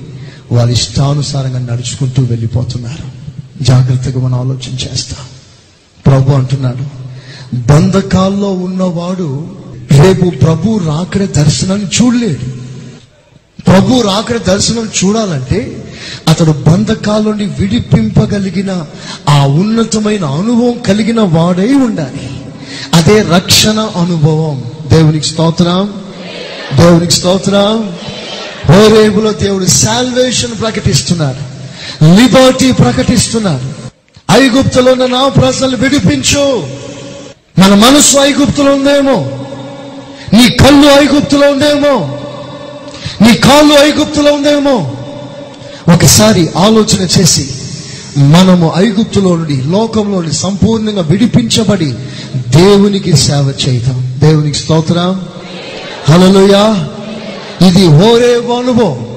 వారి 0.52 0.72
ఇష్టానుసారంగా 0.72 1.58
నడుచుకుంటూ 1.58 2.22
వెళ్ళిపోతున్నారు. 2.22 3.22
జాగ్రత్తగా 3.64 4.24
మనం 4.24 4.40
ఆలోచన 4.40 4.74
చేస్తాం. 4.74 5.26
ప్రభు 6.06 6.32
అంటున్నాడు 6.32 7.02
బంధకాల్లో 7.56 8.52
ఉన్నవాడు 8.52 9.56
రేపు 10.02 10.30
ప్రభు 10.30 10.80
రాకడ 10.86 11.24
దర్శనాన్ని 11.24 11.86
చూడలేడు. 11.86 12.62
ప్రభు 13.62 14.00
రాకడ 14.00 14.36
దర్శనం 14.36 14.90
చూడాలంటే 15.04 15.84
అతడు 16.28 16.52
బంధకాల 16.52 17.22
నుండి 17.22 17.44
విడిపింపగలిగిన 17.44 18.84
ఆ 19.28 19.46
ఉన్నతమైన 19.46 20.24
అనుభవం 20.24 20.78
కలిగిన 20.86 21.20
వాడై 21.20 21.74
ఉండాలి. 21.74 22.30
అదే 22.94 23.22
రక్షణ 23.22 23.80
అనుభవం. 23.96 24.64
దేవునికి 24.88 25.26
స్తోత్రం. 25.26 25.94
దేవునికి 26.76 27.12
స్తోత్రం. 27.12 27.96
హోరేబులో 28.68 29.32
దేవుడు 29.32 29.66
సాల్వేషన్ 29.66 30.60
ప్రకటిస్తున్నాడు. 30.60 31.62
లిబర్టీ 32.20 32.72
ప్రకటిస్తున్నాడు. 32.72 33.82
ఐగుప్తులో 34.42 34.92
ఉన్న 34.92 35.06
నా 35.06 35.28
ప్రజలు 35.28 35.76
విడిపించు. 35.76 36.66
మన 37.58 37.74
మనసు 37.74 38.18
ఐగుప్తులో 38.18 38.74
ఉందేమో? 38.74 39.30
నీ 40.32 40.48
కళ్ళు 40.50 40.88
ఐగుప్తులో 40.88 41.50
ఉందేమో? 41.50 42.18
నీ 43.22 43.36
కాళ్ళు 43.36 43.74
ఐగుప్తులో 43.74 44.32
ఉందేమో? 44.32 44.92
ఒకసారి 45.94 46.48
ఆలోచన 46.56 47.08
చేసి 47.18 47.48
మనము 48.16 48.72
ఐగుప్తులో 48.76 49.36
నుండి 49.36 49.62
లోకంలో 49.62 50.20
నుండి 50.20 50.34
సంపూర్ణంగా 50.34 51.02
విడిపించబడి 51.02 51.94
దేవునికి 52.36 53.16
సేవ 53.16 53.52
చేద్దాం. 53.68 54.14
దేవునికి 54.18 54.58
స్తోత్రం. 54.58 55.24
హలోయా 56.08 56.88
ఇది 57.68 57.86
హోరే 57.86 58.34
అనుభవం 58.34 59.12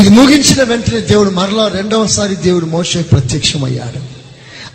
ఇది 0.00 0.08
ముగించిన 0.08 0.62
వెంటనే 0.62 1.00
దేవుడు 1.00 1.30
మరలా 1.30 1.68
రెండవసారి 1.68 2.36
దేవుడు 2.36 2.66
మోసే 2.66 3.02
ప్రత్యక్షమయ్యాడు. 3.02 4.22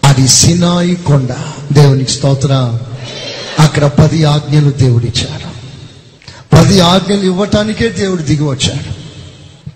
అది 0.08 0.27
సినాయి 0.27 0.95
కొండ. 0.95 1.36
దేవునికి 1.71 2.12
స్తోత్ర. 2.12 2.80
అక్కడ 3.60 3.86
పది 3.86 4.23
ఆజ్ఞలు 4.23 4.71
దేవుడిచ్చాడు 4.71 5.47
పది 6.56 6.80
ఆజ్ఞలు 6.80 7.21
ఇవ్వటానికే 7.21 7.89
దేవుడు 7.89 8.21
దిగి 8.21 8.43
వచ్చాడు. 8.43 9.08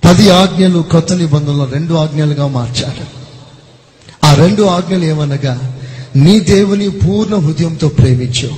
పది 0.07 0.29
ఆజ్ఞలు 0.29 0.79
కొత్త 0.79 1.13
నిబంధనలో 1.13 1.65
రెండు 1.65 1.93
ఆజ్ఞలుగా 1.93 2.47
మార్చాడు. 2.47 3.21
ఆ 4.25 4.33
రెండు 4.33 4.63
ఆజ్ఞలు 4.63 5.03
ఏమనగా 5.03 5.79
నీ 6.15 6.39
దేవుని 6.39 6.89
పూర్ణ 6.89 7.35
హృదయంతో 7.35 7.87
ప్రేమించు. 7.87 8.49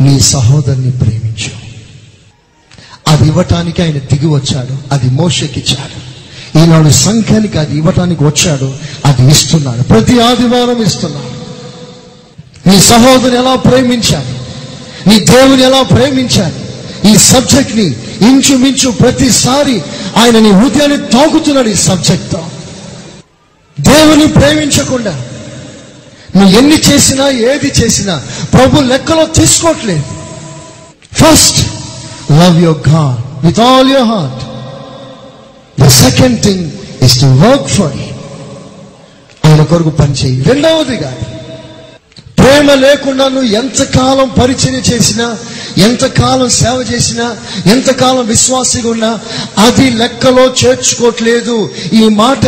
నీ 0.00 0.20
సహోదరుని 0.20 0.90
ప్రేమి 0.90 1.25
అది 3.16 3.28
ఇవ్వటానికి 3.28 3.82
ఆయన 3.82 3.92
దిగి 3.92 4.26
వచ్చాడు. 4.26 4.94
అది 4.94 5.10
మోషకిచ్చాడు 5.10 6.06
ఈనాడు 6.58 6.90
సంఖ్యానికి 6.90 7.58
అది 7.58 7.76
ఇవ్వటానికి 7.76 8.24
వచ్చాడు. 8.24 8.74
అది 9.04 9.30
ఇస్తున్నాడు. 9.30 9.82
ప్రతి 9.82 10.20
ఆదివారం 10.20 10.82
ఇస్తున్నాడు. 10.82 11.36
నీ 12.68 12.80
సహోదరుని 12.80 13.36
ఎలా 13.36 13.54
ప్రేమించాలి 13.54 14.38
నీ 15.08 15.24
దేవుని 15.24 15.62
ఎలా 15.62 15.82
ప్రేమించాలి 15.82 16.54
ఈ 17.12 17.16
సబ్జెక్ట్ని 17.18 17.86
ఇంచుమించు 18.20 18.90
ప్రతిసారి 18.90 19.82
ఆయన 20.16 20.38
నీ 20.38 20.50
హృదయాన్ని 20.50 20.98
తాగుతున్నాడు 20.98 21.68
ఈ 21.68 21.74
సబ్జెక్ట్తో. 21.74 22.42
దేవుని 23.80 24.26
ప్రేమించకుండా 24.26 25.24
నువ్వు 26.36 26.58
ఎన్ని 26.58 26.74
చేసినా 26.74 27.28
ఏది 27.28 27.66
చేసినా 27.66 28.22
ప్రభు 28.52 28.80
లెక్కలో 28.80 29.26
తీసుకోవట్లేదు. 29.26 30.02
First 31.14 31.65
love 32.32 32.62
your 32.62 32.88
God 32.88 33.46
with 33.46 33.60
all 33.60 33.90
your 33.90 34.04
heart 34.04 34.42
the 35.80 35.88
second 35.88 36.42
thing 36.42 36.70
is 37.02 37.20
to 37.20 37.26
work 37.26 37.68
for 37.68 37.96
ఆయన 39.46 39.62
కొరకు 39.62 39.90
పనిచేయి 39.90 40.42
రెండవదిగా 40.42 41.16
ప్రేమ 42.38 42.74
లేకుండా 42.74 43.28
నువ్వు 43.28 43.50
ఎంతకాలం 43.50 44.28
పరిచయం 44.28 44.74
చేసినా 44.74 45.36
ఎంతకాలం 45.78 46.50
సేవ 46.50 46.86
చేసినా 46.92 47.36
ఎంతకాలం 47.66 48.26
విశ్వాసిగా 48.26 48.90
ఉన్నా 48.90 49.18
అది 49.58 49.90
లెక్కలో 49.90 50.44
చేర్చుకోవట్లేదు. 50.44 51.70
ఈ 51.92 52.08
మాట 52.08 52.46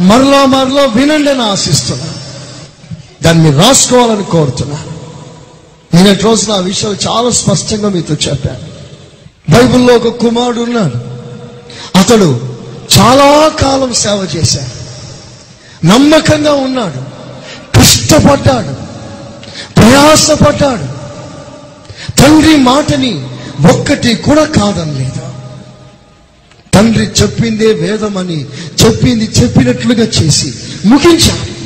మరలా 0.00 0.46
మరలా 0.46 0.84
వినండి 0.84 1.30
అని 1.30 1.42
ఆశిస్తున్నా. 1.42 2.06
దాన్ని 3.22 3.50
మీరు 3.50 3.62
రాసుకోవాలని 3.62 4.24
కోరుతున్నా. 4.24 4.78
నేను 5.94 6.18
రోజున 6.22 6.52
ఆ 6.52 6.56
విషయాలు 6.56 6.96
చాలా 7.08 7.30
స్పష్టంగా 7.30 7.88
మీతో 7.88 8.14
చెప్పాను. 8.14 8.69
బైబిల్లో 9.50 9.94
ఒక 9.94 10.08
కుమారుడు 10.08 10.60
ఉన్నాడు. 10.60 10.96
అతడు 11.98 12.40
చాలా 12.98 13.48
కాలం 13.48 13.92
సేవ 13.92 14.28
చేశాడు. 14.36 14.80
నమ్మకంగా 15.86 16.52
ఉన్నాడు. 16.52 17.20
కష్టపడ్డాడు. 17.78 18.74
ప్రయాసపడ్డాడు. 19.74 21.00
తండ్రి 22.12 22.56
మాటని 22.56 23.26
ఒక్కటి 23.72 24.14
కూడా 24.14 24.44
కాదనలేదు. 24.44 25.30
తండ్రి 26.74 27.04
చెప్పిందే 27.22 27.72
వేదమని 27.72 28.46
చెప్పింది 28.84 29.24
చెప్పినట్లుగా 29.24 30.04
చేసి 30.04 30.54
ముగించాడు. 30.86 31.60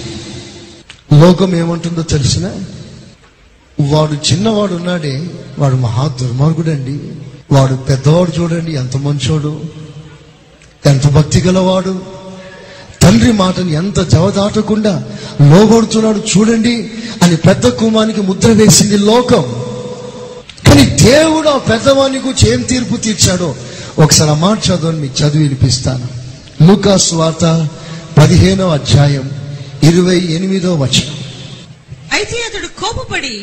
లోకం 1.14 1.56
ఏమంటుందో 1.56 2.02
తెలిసిన? 2.02 2.46
వాడు 3.80 4.32
చిన్నవాడు 4.32 4.74
ఉన్నాడే 4.74 5.30
వాడు 5.58 5.74
మహా 5.74 6.08
దుర్మార్గుడండి. 6.08 7.00
వాడు 7.54 7.74
పెద్దవాడు 7.88 8.32
చూడండి 8.38 8.72
ఎంత 8.82 8.96
మంచోడు 9.06 9.52
ఎంత 10.90 11.06
భక్తి 11.16 11.40
గలవాడు. 11.40 11.94
తండ్రి 13.02 13.32
మాటని 13.40 13.72
ఎంత 13.80 14.00
జవదాటకుండా 14.12 14.92
లోబడుతున్నాడు 15.50 16.20
చూడండి 16.32 16.74
అని 17.22 17.36
పెద్ద 17.46 17.64
కుమానికి 17.80 18.22
ముద్ర 18.28 18.50
వేసింది 18.60 18.98
లోకం. 19.10 19.44
కానీ 20.66 20.84
దేవుడు 21.04 21.48
ఆ 21.48 21.58
పెద్దవాని 21.70 22.18
గురించి 22.18 22.46
ఏం 22.52 22.62
తీర్పు 22.70 22.96
తీర్చాడో 23.06 23.48
ఒకసారి 23.98 24.30
ఆ 24.30 24.38
మాట 24.44 24.58
చదవని 24.66 25.00
మీకు 25.00 25.16
చదివి 25.22 25.42
వినిపిస్తాను. 25.44 26.06
లూకాస్ 26.68 27.08
వార్త 27.20 27.44
పదిహేనో 28.18 28.66
అధ్యాయం 28.78 29.26
ఇరవై 29.88 30.18
ఎనిమిదో 30.36 30.72
వచనం. 30.82 31.16
అయితే 32.12 32.36
అతడు 32.48 32.68
కోపపడి 32.80 33.34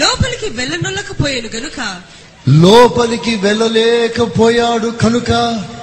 లోపలికి 0.00 0.48
వెళ్ళనొల్లకపోయాను 0.58 1.50
గనుక 1.56 1.78
లోపలికి 2.48 3.34
వెళ్ళలేకపోయాడు 3.34 4.86
కనుక 4.86 5.30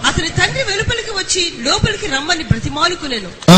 అతని 0.05 0.29
తండ్రి 0.29 0.63
వెలుపలికి 0.63 1.11
వచ్చి 1.11 1.53
లోపలికి 1.61 2.07
రమ్మని 2.07 2.43
బ్రతిమాలుకునేను. 2.43 3.51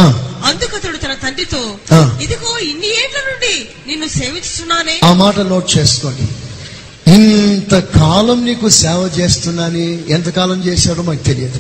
అందుకు 0.46 0.76
అతడు 0.76 0.98
తన 0.98 1.14
తండ్రితో. 1.14 1.76
ఇదిగో 2.22 2.58
ఇన్ని 2.58 2.88
ఏండ్ల 2.88 3.18
నుండి 3.18 3.70
నిన్ను 3.88 4.08
సేవిస్తున్నానే. 4.08 5.00
ఆ 5.04 5.14
మాట 5.14 5.40
నోట్ 5.40 5.78
చేసుకోండి. 5.78 6.28
ఇంతకాలం 7.12 8.46
నీకు 8.46 8.70
సేవ 8.70 9.12
చేస్తున్నాని? 9.20 10.04
ఎంతకాలం 10.10 10.64
చేశాడో 10.66 11.02
మాకు 11.02 11.24
తెలియదు. 11.24 11.60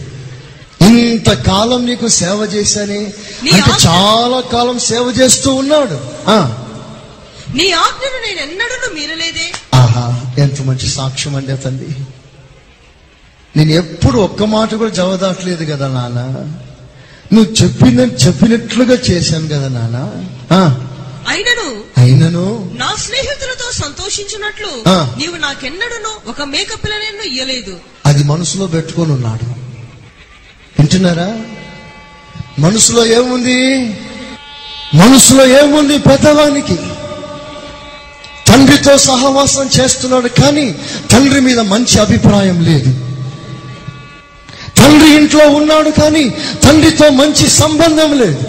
ఇంతకాలం 0.85 1.85
నీకు 1.85 2.07
సేవ 2.07 2.49
చేశానే? 2.53 3.13
అంటే 3.53 3.87
చాలా 3.87 4.39
కాలం 4.39 4.79
సేవ 4.79 5.13
చేస్తూ 5.21 5.53
ఉన్నాడు. 5.53 5.99
ఆ. 6.27 6.65
నీ 7.53 7.71
ఆజ్ఞను 7.71 8.19
నేను 8.27 8.39
ఎన్నడూ 8.39 8.87
మీరలేదే. 8.95 9.47
ఆహా 9.73 10.03
ఎంత 10.41 10.61
మంచి 10.61 10.87
సాక్ష్యం 10.89 11.35
అండి 11.35 11.55
తండ్రి 11.57 11.91
నేను 13.57 13.71
ఎప్పుడు 13.71 14.17
ఒక్క 14.19 14.43
మాట 14.43 14.69
కూడా 14.75 14.91
జవదాట్లేదు 14.91 15.63
కదా 15.65 15.87
నాన్న 15.87 16.19
నువ్వు 17.33 17.51
చెప్పిందని 17.51 18.15
చెప్పినట్లుగా 18.25 18.97
చేశాను 19.09 19.47
కదా 19.47 19.67
నాన్న 19.67 19.97
అయినను 21.27 21.67
అయినను? 21.97 22.45
నా 22.73 22.89
స్నేహితులతో 23.05 23.71
సంతోషించినట్లు. 23.71 24.69
నీవు 25.17 25.35
నాకెన్నడను 25.35 26.11
ఒక 26.27 26.41
మేక 26.43 26.71
పిల్లనెన్ను 26.83 27.23
ఇయ్యలేదు. 27.23 27.73
అది 28.05 28.23
మనసులో 28.23 28.67
పెట్టుకొని 28.67 29.11
ఉన్నాడు. 29.11 29.47
వింటున్నారా? 30.79 31.27
మనసులో 32.59 33.05
ఏముంది? 33.05 33.57
మనసులో 34.93 35.45
ఏముంది 35.59 35.97
పెద్దవానికి? 35.99 36.77
తండ్రితో 38.49 38.97
సహవాసం 38.97 39.69
చేస్తున్నాడు 39.79 40.27
కానీ 40.27 40.75
తండ్రి 41.11 41.39
మీద 41.39 41.59
మంచి 41.59 41.99
అభిప్రాయం 41.99 42.63
లేదు. 42.63 42.91
తండ్రి 44.79 45.09
ఇంట్లో 45.09 45.47
ఉన్నాడు 45.49 45.89
కానీ 45.89 46.29
తండ్రితో 46.63 47.09
మంచి 47.09 47.49
సంబంధం 47.49 48.17
లేదు. 48.19 48.39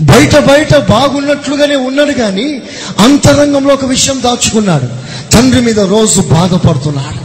బయట 0.00 0.36
బయట 0.36 0.76
బాగున్నట్లుగానే 0.76 1.76
ఉన్నాడు 1.76 2.12
కానీ 2.12 2.62
అంతరంగంలో 2.98 3.74
ఒక 3.74 3.84
విషయం 3.84 4.20
దాచుకున్నాడు. 4.20 4.88
తండ్రి 5.32 5.60
మీద 5.60 5.80
రోజు 5.80 6.20
బాధపడుతున్నాడు. 6.20 7.20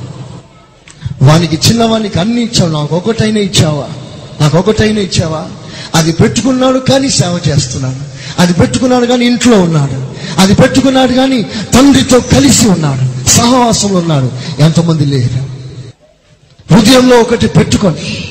వానికి 1.26 1.56
చిన్నవానికి 1.56 2.20
అన్ని 2.20 2.42
ఇచ్చావు 2.42 2.72
నాకు 2.72 2.96
ఒకటైనా 2.96 3.40
ఇచ్చావా? 3.40 3.88
నాకు 4.42 4.58
ఒకటైనా 4.58 5.02
ఇచ్చావా? 5.02 5.46
అది 5.96 6.12
పెట్టుకున్నాడు 6.12 6.80
కానీ 6.80 7.10
సేవ 7.10 7.40
చేస్తున్నాడు. 7.48 8.18
అది 8.42 8.54
పెట్టుకున్నాడు 8.54 9.06
కానీ 9.06 9.26
ఇంట్లో 9.26 9.62
ఉన్నాడు. 9.62 10.08
అది 10.40 10.56
పెట్టుకున్నాడు 10.56 11.14
కానీ 11.14 11.44
తండ్రితో 11.44 12.20
కలిసి 12.20 12.68
ఉన్నాడు. 12.68 13.30
సహవాసంలో 13.30 13.98
ఉన్నాడు. 13.98 14.32
ఎంతమంది 14.62 15.06
లేరు. 15.06 15.58
హృదయంలో 16.74 17.20
ఒకటి 17.20 17.48
పెట్టుకొని 17.48 18.28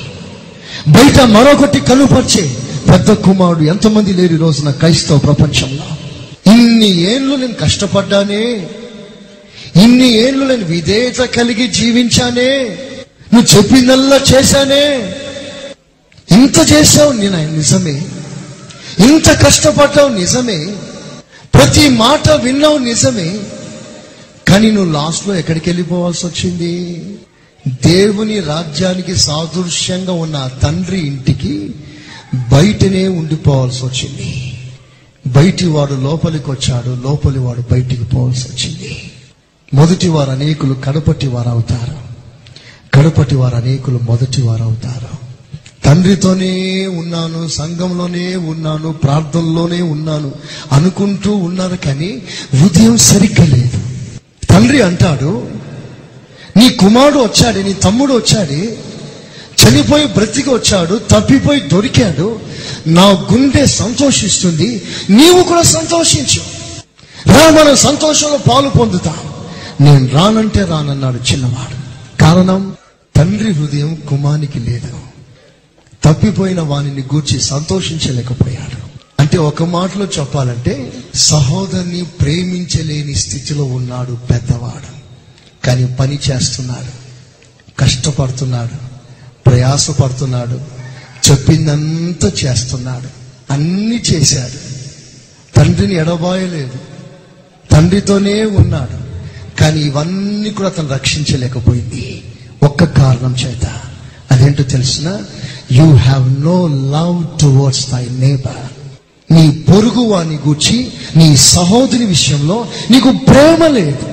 బయట 0.87 1.21
మరొకటి 1.21 1.79
కనుపరిచే 1.79 2.57
పెద్ద 2.91 3.11
కుమారుడు 3.11 3.63
ఎంతమంది 3.63 4.13
లేరు 4.13 4.33
ఈ 4.33 4.37
రోజున 4.37 4.71
క్రైస్తవ 4.71 5.17
ప్రపంచంలో? 5.17 5.83
ఇన్ని 6.53 7.13
ఏళ్ళు 7.13 7.35
నేను 7.35 7.53
కష్టపడ్డానే 7.53 8.67
ఇన్ని 9.75 10.07
ఏళ్ళు 10.09 10.45
నేను 10.45 10.65
విధేయత 10.65 11.17
కలిగి 11.17 11.67
జీవించానే 11.67 12.77
నువ్వు 13.33 13.57
చెప్పిందల్లా 13.57 14.19
చేశానే 14.35 15.15
ఇంత 16.31 16.71
చేసావు 16.71 17.11
నేను? 17.11 17.51
నిజమే. 17.51 18.07
ఇంత 19.11 19.45
కష్టపడ్డావు 19.45 20.09
నిజమే. 20.09 20.75
ప్రతి 21.53 21.89
మాట 21.89 22.31
విన్నావు 22.31 22.77
నిజమే. 22.77 23.39
కానీ 24.47 24.71
నువ్వు 24.71 24.93
లాస్ట్లో 24.93 25.35
ఎక్కడికి 25.35 25.69
వెళ్ళిపోవాల్సి 25.69 26.25
వచ్చింది? 26.25 27.03
దేవుని 27.67 28.39
రాజ్యానికి 28.39 29.15
సాదృశ్యంగా 29.15 30.11
ఉన్న 30.11 30.49
తండ్రి 30.63 30.99
ఇంటికి 30.99 31.75
బయటనే 32.51 33.07
ఉండిపోవాల్సి 33.07 33.85
వచ్చింది. 33.85 34.53
బయటి 35.27 35.65
వాడు 35.65 35.93
లోపలికి 35.93 36.51
వచ్చాడు 36.51 36.89
లోపలి 36.89 37.39
వాడు 37.39 37.63
బయటికి 37.71 38.03
పోవాల్సి 38.03 38.47
వచ్చింది. 38.47 39.11
మొదటి 39.73 40.07
వారు 40.07 40.31
అనేకులు 40.31 40.73
కడపటి 40.73 41.27
వారు 41.27 41.49
అవుతారు. 41.49 41.97
కడపటి 42.93 43.35
వారు 43.35 43.55
అనేకులు 43.55 43.99
మొదటి 44.03 44.41
వారు 44.41 44.63
అవుతారు. 44.63 45.26
తండ్రితోనే 45.87 46.87
ఉన్నాను 46.87 47.47
సంఘంలోనే 47.47 48.35
ఉన్నాను 48.35 48.91
ప్రార్థనలోనే 48.91 49.81
ఉన్నాను 49.81 50.31
అనుకుంటూ 50.71 51.35
ఉన్నారు 51.35 51.75
కానీ 51.75 52.23
హృదయం 52.55 52.97
సరిగ్గా 52.97 53.45
లేదు. 53.45 53.79
తండ్రి 54.49 54.81
అంటాడు 54.81 55.47
నీ 56.57 56.69
కుమారుడు 56.69 57.19
వచ్చాడు 57.19 57.59
నీ 57.59 57.73
తమ్ముడు 57.73 58.13
వచ్చాడు 58.13 58.87
చనిపోయి 59.61 60.05
బ్రతికి 60.05 60.49
వచ్చాడు 60.49 61.01
తప్పిపోయి 61.11 61.61
దొరికాడు 61.61 62.39
నా 62.87 63.05
గుండె 63.05 63.65
సంతోషిస్తుంది 63.65 64.81
నీవు 65.09 65.43
కూడా 65.43 65.61
సంతోషించు. 65.61 66.41
రా 67.33 67.49
మనం 67.49 67.75
సంతోషంలో 67.75 68.37
పాలు 68.37 68.69
పొందుతాం. 68.69 69.17
నేను 69.81 70.07
రానంటే 70.07 70.63
రానన్నాడు 70.63 71.31
చిన్నవాడు. 71.31 71.77
కారణం 72.21 72.75
తండ్రి 73.15 73.51
హృదయం 73.51 73.97
కుమానికి 74.09 74.59
లేదు. 74.59 75.06
తప్పిపోయిన 76.03 76.61
వానిని 76.61 77.01
గూర్చి 77.01 77.41
సంతోషించలేకపోయాడు. 77.41 78.87
అంటే 79.21 79.37
ఒక 79.37 79.63
మాటలో 79.63 80.05
చెప్పాలంటే 80.05 80.93
సహోదరిని 81.15 82.05
ప్రేమించలేని 82.05 83.15
స్థితిలో 83.15 83.63
ఉన్నాడు 83.63 84.13
పెద్దవాడు. 84.13 84.97
కానీ 85.65 85.85
పని 85.85 86.19
చేస్తున్నాడు 86.31 87.07
కష్టపడుతున్నాడు 87.79 88.77
ప్రయాసపడుతున్నాడు 89.45 90.61
చెప్పిందంతా 91.31 92.31
చేస్తున్నాడు 92.45 93.07
అన్ని 93.53 94.01
చేశాడు. 94.01 94.77
తండ్రిని 95.55 95.95
ఎడబాయలేదు 95.95 96.79
తండ్రితోనే 97.71 98.45
ఉన్నాడు 98.45 99.07
కానీ 99.59 99.81
ఇవన్నీ 99.81 100.49
కూడా 100.49 100.69
అతను 100.69 100.89
రక్షించలేకపోయింది. 100.89 102.23
ఒక్క 102.63 102.83
కారణం 102.83 103.35
చేత. 103.35 103.69
అదేంటో 104.31 104.63
తెలిసిన? 104.63 105.19
You 105.71 105.95
have 105.95 106.45
no 106.45 106.67
love 106.67 107.39
towards 107.39 107.91
thy 107.91 108.07
neighbour 108.09 108.63
నీ 109.31 109.51
పొరుగు 109.51 110.01
వాని 110.01 110.35
గూర్చి 110.35 110.87
నీ 111.15 111.37
సహోదరి 111.37 112.05
విషయంలో 112.05 112.65
నీకు 112.91 113.11
ప్రేమ 113.11 113.67
లేదు. 113.67 114.05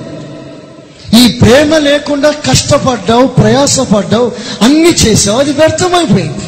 ఈ 1.15 1.27
ప్రేమ 1.27 1.77
లేకుండా 1.77 2.31
కష్టపడ్డావు 2.31 3.27
ప్రయాసపడ్డావు 3.27 4.31
అన్ని 4.61 4.89
చేసావు 4.89 5.39
అది 5.39 5.53
వ్యర్థమైపోయింది. 5.53 6.45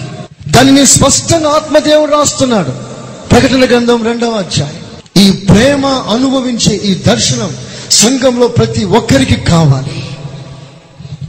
దానిని 0.52 0.86
స్పష్టంగా 0.86 1.50
ఆత్మదేవుడు 1.50 2.12
రాస్తున్నాడు. 2.12 2.72
ప్రకటన 3.32 3.65
గ్రంథం 3.65 4.04
రెండవ 4.04 4.32
అధ్యాయం. 4.32 4.82
ఈ 5.24 5.32
ప్రేమ 5.32 5.86
అనుభవించే 5.86 6.76
ఈ 6.76 6.96
దర్శనం 6.96 7.52
సంఘంలో 7.91 8.48
ప్రతి 8.48 8.86
ఒక్కరికి 8.86 9.36
కావాలి. 9.36 10.04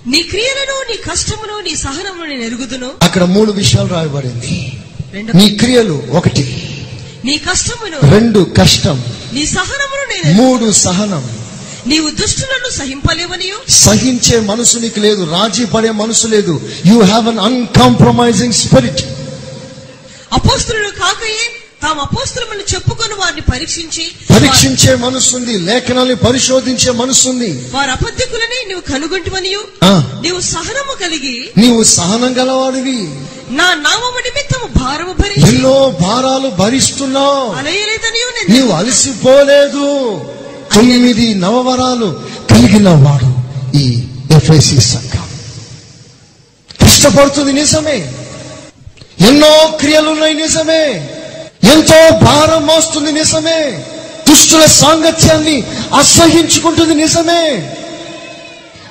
నీ 0.08 0.22
క్రియలను 0.22 0.90
నీ 0.90 0.96
కష్టమును 0.96 1.60
నీ 1.60 1.76
సహనమును 1.76 2.30
నేను 2.30 2.42
ఎరుగుదును. 2.42 2.90
అక్కడ 3.02 3.24
మూడు 3.24 3.52
విషయాలు 3.52 3.88
రాయబడింది. 3.88 4.72
నీ 5.34 5.50
క్రియలు 5.50 6.02
ఒకటి. 6.10 6.74
నీ 7.24 7.38
కష్టమును 7.38 8.12
రెండు 8.12 8.46
కష్టం. 8.58 9.04
నీ 9.32 9.46
సహనమును 9.46 10.24
నేను. 10.24 10.42
మూడు 10.42 10.72
సహనం. 10.72 11.30
నీవు 11.86 12.10
దుష్టులను 12.10 12.70
సహింపలేవనియు? 12.70 13.70
సహించే 13.70 14.40
మనసు 14.40 14.78
నీకు 14.78 15.00
లేదు 15.00 15.24
రాజీ 15.24 15.64
పడే 15.64 15.90
మనసు 15.90 16.26
లేదు. 16.26 16.70
You 16.86 17.02
have 17.02 17.28
an 17.28 17.38
uncompromising 17.38 18.52
spirit 18.52 19.00
అపోస్తులు 20.32 20.88
కాకయే 20.88 21.57
తాము 21.82 22.00
అపోస్తులమని 22.00 22.74
చెప్పుకొని 22.74 23.14
వారిని 23.14 23.40
పరీక్షించి 23.40 24.04
పరీక్షించే 24.34 24.94
మనసు 24.94 25.36
ఉంది 25.36 25.58
లేఖనాన్ని 25.58 26.16
పరిశోధించే 26.16 26.92
మనసు 26.92 27.28
ఉంది 27.28 27.70
వారి 27.74 27.90
అబద్ధికులని 27.90 28.68
నీవు 28.68 28.80
కనుగొంటివనియు. 28.80 29.62
నీవు 30.22 30.40
సహనము 30.40 30.94
కలిగి 31.00 31.50
నీవు 31.56 31.82
సహనం 31.82 32.32
గలవాడివి. 32.38 32.98
నా 33.54 33.74
నామము 33.74 34.18
నిమిత్తము 34.18 34.84
భారము 34.84 35.12
భరించి 35.12 35.48
ఎన్నో 35.48 35.96
భారాలు 36.00 36.48
భరిస్తున్నావు 36.48 37.54
నీవు 38.48 38.72
అలసిపోలేదు. 38.72 39.86
తొమ్మిది 40.74 41.34
నవవరాలు 41.34 42.22
కలిగిన 42.50 42.88
వాడు 42.88 43.30
ఈ 43.76 44.02
ఎఫ్ఐసి 44.30 44.80
సంఘం. 44.80 45.28
కష్టపడుతుంది 46.86 47.52
నిజమే. 47.52 48.14
ఎన్నో 49.28 49.76
క్రియలున్నాయి 49.80 50.34
నిజమే. 50.34 51.10
ఎంతో 51.64 52.18
భారం 52.26 52.66
మోస్తుంది 52.66 53.12
నిజమే. 53.12 53.84
దుష్టుల 54.28 54.66
సాంగత్యాన్ని 54.66 55.62
అసహించుకుంటుంది 55.98 56.94
నిజమే. 56.94 57.74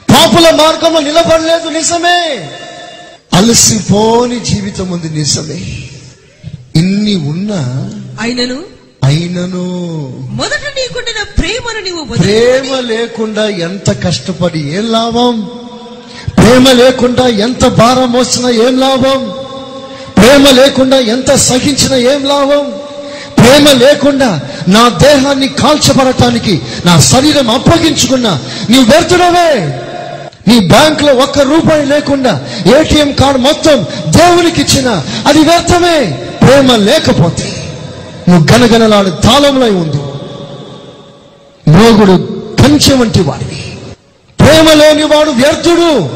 పాపుల 0.10 0.50
మార్గంలో 0.50 1.00
నిలబడలేదు 1.00 1.70
నిజమే. 1.70 2.50
అలసిపోని 3.34 4.40
జీవితం 4.40 4.92
ఉంది 4.92 5.18
నిజమే. 5.18 5.90
ఇన్ని 6.76 7.16
ఉన్నా 7.16 7.92
అయినను? 8.22 8.64
అయినను. 9.04 9.66
మొదట 10.30 10.62
నీకుండిన 10.78 11.24
ప్రేమను 11.38 11.80
నీవు 11.80 12.04
ప్రేమ 12.18 12.80
లేకుండా 12.80 13.48
ఎంత 13.48 14.06
కష్టపడి 14.06 14.60
ఏం 14.60 14.92
లాభం? 14.92 15.50
ప్రేమ 16.38 16.72
లేకుండా 16.72 17.28
ఎంత 17.28 17.68
భారం 17.68 18.12
మోసినా 18.12 18.50
ఏం 18.50 18.80
లాభం? 18.80 19.47
ప్రేమ 20.28 20.50
లేకుండా 20.50 20.98
ఎంత 20.98 21.36
సహించిన 21.36 21.94
ఏం 21.94 22.26
లాభం? 22.26 22.74
ప్రేమ 23.38 23.72
లేకుండా 23.72 24.40
నా 24.68 24.90
దేహాన్ని 24.90 25.48
కాల్చబడటానికి 25.48 26.62
నా 26.86 27.00
శరీరం 27.00 27.50
అప్పగించుకున్నా 27.50 28.40
నీ 28.70 28.78
వ్యర్థుడవే. 28.78 29.80
నీ 30.48 30.60
బ్యాంక్లో 30.60 31.14
ఒక్క 31.14 31.40
రూపాయి 31.40 31.86
లేకుండా 31.86 32.42
ఏటీఎం 32.80 33.12
కార్డు 33.12 33.40
మొత్తం 33.40 33.86
దేవునికి 34.08 34.62
ఇచ్చిన 34.62 35.04
అది 35.28 35.40
వ్యర్థమే. 35.40 36.06
ప్రేమ 36.48 36.76
లేకపోతే 36.76 37.72
నువ్వు 38.30 38.54
గనగనలాడు 38.54 39.10
తాళంలో 39.10 39.66
ఉంది 39.66 39.98
మోగుడు 41.72 42.30
కంచె 42.62 42.96
వంటి 42.96 43.22
వాడివి. 43.22 43.64
ప్రేమ 44.40 44.74
లేనివాడు 44.74 45.30
వ్యర్థుడు. 45.30 46.10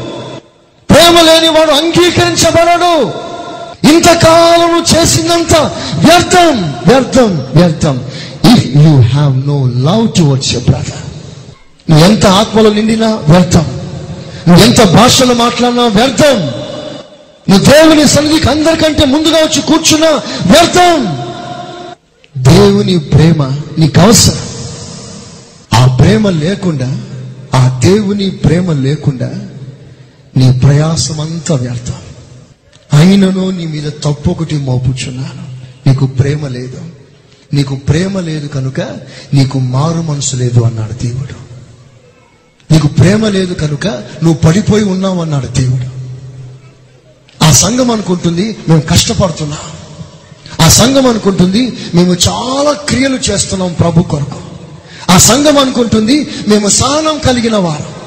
ప్రేమ 0.94 1.20
లేనివాడు 1.20 1.70
అంగీకరించబడడు. 1.70 3.31
ఇంతకాలము 3.84 4.96
చేసినంత 4.96 5.56
వ్యర్థం 5.96 6.74
వ్యర్థం 6.86 7.46
వ్యర్థం. 7.54 8.04
If 8.54 8.66
you 8.66 9.00
have 9.00 9.48
no 9.48 9.66
love 9.66 10.08
towards 10.18 10.54
your 10.54 10.64
brother 10.64 11.02
నువ్వు 11.90 12.06
ఎంత 12.06 12.26
ఆత్మలో 12.26 12.72
నిండినా 12.72 13.08
వ్యర్థం. 13.08 13.66
నువ్వు 14.48 14.64
ఎంత 14.64 14.82
భాషలో 14.82 15.34
మాట్లాడినా 15.34 15.86
వ్యర్థం. 15.86 16.38
నువ్వు 17.48 17.64
దేవుని 17.64 18.08
సన్నిధికి 18.08 18.48
అందరికంటే 18.48 19.04
ముందుగా 19.04 19.36
వచ్చి 19.36 19.62
కూర్చున్నా 19.62 20.10
వ్యర్థం. 20.46 21.26
దేవుని 22.36 22.98
ప్రేమ 22.98 23.44
నీకు 23.78 24.00
అవసరం. 24.00 24.38
ఆ 25.74 25.96
ప్రేమ 25.96 26.28
లేకుండా 26.28 26.98
ఆ 27.54 27.80
దేవుని 27.84 28.30
ప్రేమ 28.30 28.72
లేకుండా 28.72 29.30
నీ 30.36 30.52
ప్రయాసం 30.52 31.20
అంతా 31.20 31.54
వ్యర్థం. 31.54 32.01
అయినను 33.02 33.50
నీ 33.50 33.66
మీద 33.66 33.92
తప్పు 34.02 34.30
ఒకటి 34.30 34.56
మోపుచున్నాను. 34.56 35.52
నీకు 35.88 36.06
ప్రేమ 36.06 36.48
లేదు. 36.48 36.80
నీకు 37.54 37.74
ప్రేమ 37.74 38.20
లేదు 38.20 38.46
కనుక 38.46 38.80
నీకు 39.34 39.58
మారు 39.58 40.02
మనసు 40.02 40.36
లేదు 40.36 40.60
అన్నాడు 40.60 40.92
దేవుడు. 40.92 41.34
నీకు 42.72 42.86
ప్రేమ 42.86 43.28
లేదు 43.28 43.54
కనుక 43.54 43.86
నువ్వు 43.86 44.34
పడిపోయి 44.34 44.84
ఉన్నావు 44.84 45.22
అన్నాడు 45.22 45.46
దేవుడు. 45.46 46.02
ఆ 47.44 47.52
సంఘం 47.52 47.90
అనుకుంటుంది 47.90 48.56
మేము 48.68 48.80
కష్టపడుతున్నాం. 48.80 49.58
ఆ 50.64 50.68
సంఘం 50.68 51.06
అనుకుంటుంది 51.06 51.78
మేము 51.94 52.16
చాలా 52.28 52.72
క్రియలు 52.72 53.16
చేస్తున్నాం 53.16 53.72
ప్రభు 53.72 54.02
కొరకు. 54.02 54.40
ఆ 55.10 55.18
సంఘం 55.18 55.58
అనుకుంటుంది 55.58 56.28
మేము 56.48 56.68
సహనం 56.68 57.18
కలిగిన 57.18 57.56
వారు. 57.56 58.02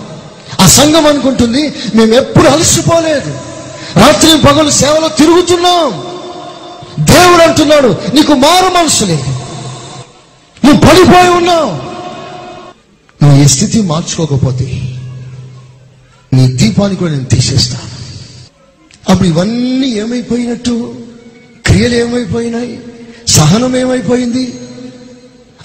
ఆ 0.61 0.67
సంఘం 0.67 1.05
అనుకుంటుంది 1.05 1.73
మేము 1.95 2.13
ఎప్పుడు 2.13 2.47
అలసిపోలేదు. 2.47 3.54
రాత్రి 3.97 4.41
పగలు 4.47 4.71
సేవలో 4.71 5.07
తిరుగుతున్నాం. 5.07 6.15
దేవుడు 7.05 7.41
అంటున్నాడు 7.41 7.87
నీకు 8.13 8.33
మారు 8.33 8.73
మనసు 8.73 9.05
లేదు 9.05 9.31
నువ్వు 10.65 10.79
పడిపోయి 10.87 11.29
ఉన్నావు. 11.29 11.71
నువ్వు 13.23 13.43
ఏ 13.43 13.47
స్థితి 13.47 13.81
మార్చుకోకపోతే 13.81 14.81
నీ 16.33 16.47
దీపాన్ని 16.47 16.97
కూడా 16.97 17.11
నేను 17.11 17.25
తీసేస్తాను 17.25 17.95
అప్పుడు 19.09 19.27
ఇవన్నీ 19.27 19.87
ఏమైపోయినట్టు? 19.87 20.95
క్రియలు 21.65 21.95
ఏమైపోయినాయి? 21.95 22.79
సహనం 23.27 23.75
ఏమైపోయింది? 23.75 24.53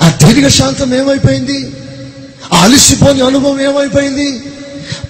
ఆ 0.02 0.08
దీర్ఘశాంతం 0.08 0.94
ఏమైపోయింది? 0.94 1.72
ఆ 2.52 2.66
అనుభవం 3.26 3.60
ఏమైపోయింది? 3.60 4.42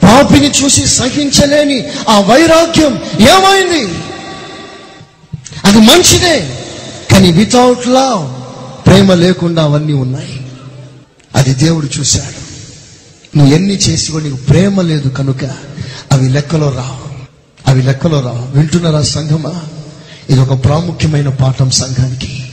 పాపిని 0.03 0.51
చూసి 0.51 0.87
సహించలేని 0.87 1.85
ఆ 2.09 2.21
వైరాగ్యం 2.21 2.93
ఏమైంది? 3.21 3.95
అది 5.65 5.79
మంచిదే 5.79 6.65
కానీ 7.11 7.33
వితౌట్ 7.33 7.89
లవ్ 7.89 8.41
ప్రేమ 8.87 9.15
లేకుండా 9.15 9.63
అవన్నీ 9.63 9.93
ఉన్నాయి. 9.93 10.47
అది 11.37 11.55
దేవుడు 11.55 11.89
చూశాడు. 11.99 12.51
నువ్వు 13.39 13.55
ఎన్ని 13.55 13.75
చేసి 13.75 14.13
కూడా 14.13 14.25
నీకు 14.25 14.37
ప్రేమ 14.37 14.81
లేదు 14.81 15.09
కనుక 15.09 15.45
అవి 16.13 16.29
లెక్కలో 16.29 16.71
రావు. 16.71 17.11
అవి 17.71 17.83
లెక్కలో 17.83 18.21
రావు. 18.21 18.59
వింటున్నారా 18.59 19.03
సంఘమా? 19.03 19.63
ఇది 20.31 20.41
ఒక 20.41 20.65
ప్రాముఖ్యమైన 20.65 21.29
పాఠం 21.29 21.71
సంఘానికి. 21.71 22.45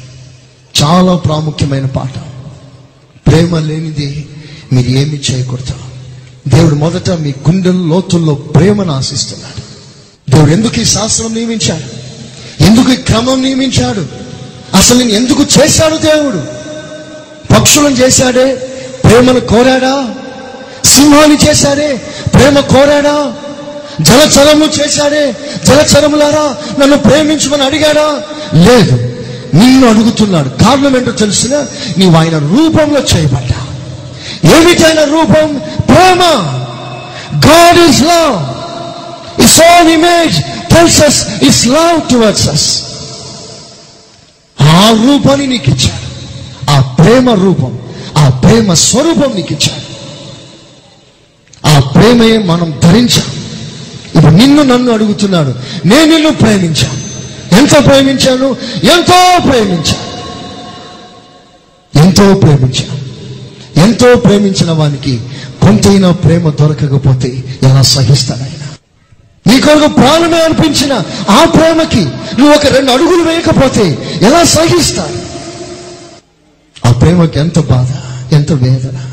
చాలా 0.84 1.16
ప్రాముఖ్యమైన 1.16 1.86
పాఠం. 1.86 2.24
ప్రేమ 3.28 3.60
లేనిది 3.60 4.28
మీరు 4.74 4.90
ఏమి 4.90 5.20
చేయకూడదు. 5.32 5.87
దేవుడు 6.48 6.76
మొదట 6.76 7.10
మీ 7.10 7.30
గుండెల 7.30 7.76
లోతుల్లో 7.76 8.34
ప్రేమను 8.34 8.94
ఆశిస్తున్నాడు. 8.94 9.62
దేవుడు 10.32 10.52
ఎందుకు 10.52 10.80
ఈ 10.80 10.84
శాస్త్రం 10.84 11.34
నియమించాడు? 11.34 12.08
ఎందుకు 12.64 12.92
ఈ 12.92 12.96
క్రమం 12.96 13.42
నియమించాడు? 13.42 14.06
అసలు 14.78 14.98
నేను 14.98 15.12
ఎందుకు 15.12 15.44
చేశాడు 15.44 15.98
దేవుడు? 15.98 16.38
పక్షులను 17.54 17.96
చేశాడే? 17.96 18.56
ప్రేమను 19.04 19.40
కోరాడా? 19.40 20.16
సింహాన్ని 20.86 21.38
చేశాడే? 21.50 22.02
ప్రేమ 22.34 22.60
కోరాడా? 22.60 23.34
జలచరము 24.02 24.66
చేశాడే? 24.66 25.36
జలచరములారా 25.68 26.56
నన్ను 26.80 26.98
ప్రేమించమని 26.98 27.64
అడిగాడా? 27.64 28.22
లేదు 28.54 28.92
నిన్ను 29.54 29.90
అడుగుతున్నాడు. 29.90 30.50
కారణం 30.50 30.98
ఏంటో 30.98 31.12
తెలిసిన 31.12 31.66
నీవు 31.98 32.16
ఆయన 32.16 32.38
రూపంలో 32.38 33.02
చేయబడ్డా 33.16 33.68
ఏమిటైన 34.58 35.04
రూపం? 35.04 35.62
ప్రేమ 35.98 36.24
God 37.44 37.76
is 37.80 37.98
love. 38.04 38.36
His 39.40 39.56
own 39.66 39.88
image 39.96 40.36
tells 40.72 40.98
us 41.08 41.16
His 41.42 41.58
love 41.76 42.00
towards 42.12 42.44
us. 42.54 42.64
ఆ 44.78 44.86
రూపాన్ని 45.04 45.46
నీకు 45.52 45.70
ఇచ్చాడు 45.74 46.04
ఆ 46.74 46.78
ప్రేమ 47.00 47.30
రూపం 47.44 47.72
ఆ 48.22 48.26
ప్రేమ 48.44 48.74
స్వరూపం 48.86 49.32
నీకు 49.38 49.52
ఇచ్చాడు 49.58 49.84
ఆ 51.64 51.76
ప్రేమయే 51.94 52.38
మనం 52.52 52.70
ధరించాం 52.86 53.28
ఇప్పుడు 54.16 54.34
నిన్ను 54.42 54.62
నన్ను 54.72 54.92
అడుగుతున్నాడు 54.96 55.52
నేను 55.90 56.08
నిన్ను 56.14 56.32
ప్రేమించాను 56.44 56.98
ఎంత 57.60 57.76
ప్రేమించాను 57.88 58.48
ఎంతో 58.94 59.18
ప్రేమించాను 59.48 60.06
ఎంతో 61.94 62.28
ప్రేమించాను 62.44 62.96
ఎంతో 63.84 64.10
ప్రేమించిన 64.26 64.72
వానికి 64.80 65.14
కొంతైనా 65.68 66.12
ప్రేమ 66.12 66.50
దొరకకపోతే 66.50 67.60
ఎలా 67.64 67.82
సహిస్తానైనా? 67.82 68.68
నీ 69.48 69.62
కొరకు 69.62 69.94
ప్రాణమే 69.94 70.42
అనిపించిన 70.42 70.94
ఆ 71.30 71.46
ప్రేమకి 71.46 72.02
నువ్వు 72.40 72.50
ఒక 72.50 72.66
రెండు 72.66 72.92
అడుగులు 72.92 73.30
వేయకపోతే 73.30 73.98
ఎలా 74.22 74.44
సహిస్తాడు 74.44 75.28
ఆ 76.88 76.92
ప్రేమకి 76.92 77.40
ఎంత 77.40 77.60
బాధ 77.60 77.88
ఎంత 78.34 78.52
వేదన. 78.52 79.12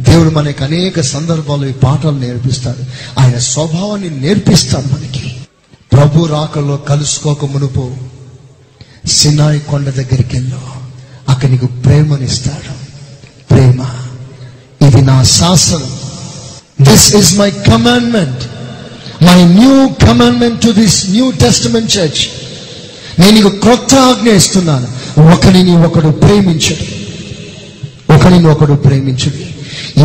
దేవుడు 0.00 0.30
మనకి 0.30 0.64
అనేక 0.64 1.00
సందర్భాలు 1.00 1.66
ఈ 1.66 1.72
పాఠాలు 1.72 2.18
నేర్పిస్తాడు. 2.18 2.84
ఆయన 3.20 3.38
స్వభావాన్ని 3.38 4.10
నేర్పిస్తాడు 4.10 4.86
మనకి. 4.86 5.36
ప్రభు 5.92 6.24
రాకలో 6.24 6.76
కలుసుకోక 6.76 7.44
మునుపు 7.44 7.94
సినాయి 9.06 9.60
కొండ 9.60 9.88
దగ్గరికి 9.88 10.36
వెళ్ళు 10.36 10.60
అక్కడ 11.28 11.48
నీకు 11.48 11.66
ప్రేమనిస్తాడు. 11.66 12.74
ప్రేమ. 13.50 14.01
ఇది 14.92 15.02
నా 15.02 15.22
శాసనం 15.22 15.96
this 16.82 17.14
is 17.14 17.36
my 17.36 17.50
commandment 17.50 18.44
my 19.24 19.44
new 19.44 19.88
commandment 20.06 20.60
to 20.62 20.70
this 20.70 21.10
new 21.10 21.30
testament 21.30 21.96
church 21.96 22.28
నేను 23.20 23.38
ఇక 23.38 23.46
క్రొత్త 23.46 23.94
ఆజ్ఞ 23.94 24.30
ఇస్తున్నాను. 24.30 24.88
ఒకరిని 25.34 25.76
ఒకడు 25.76 26.08
ప్రేమించడు. 26.08 27.02
ఒకరిని 28.14 28.48
ఒకడు 28.48 28.72
ప్రేమించడు. 28.72 29.52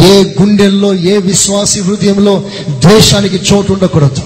ఏ 0.05 0.23
గుండెల్లో 0.23 0.93
ఏ 0.93 1.17
విశ్వాసి 1.17 1.81
హృదయంలో 1.81 2.43
ద్వేషానికి 2.69 3.35
చోటు 3.35 3.73
ఉండకూడదు. 3.73 4.21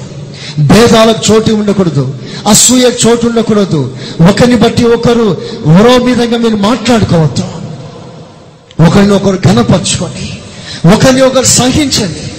భేదాలకు 0.59 1.33
చోటు 1.33 1.53
ఉండకూడదు. 1.53 2.13
అసూయ 2.49 2.91
చోటు 3.07 3.27
ఉండకూడదు. 3.27 3.97
ఒకరిని 4.29 4.55
బట్టి 4.55 4.83
ఒకరు 4.83 5.37
మరో 5.67 6.03
విధంగా 6.03 6.37
మీరు 6.37 6.55
మాట్లాడుకోవద్దు. 6.55 7.43
ఒకరిని 8.87 9.11
ఒకరు 9.11 9.39
ఘనపరచుకోండి. 9.45 10.40
ఒకరిని 10.85 11.21
ఒకరు 11.21 11.45
సహించండి 11.45 12.31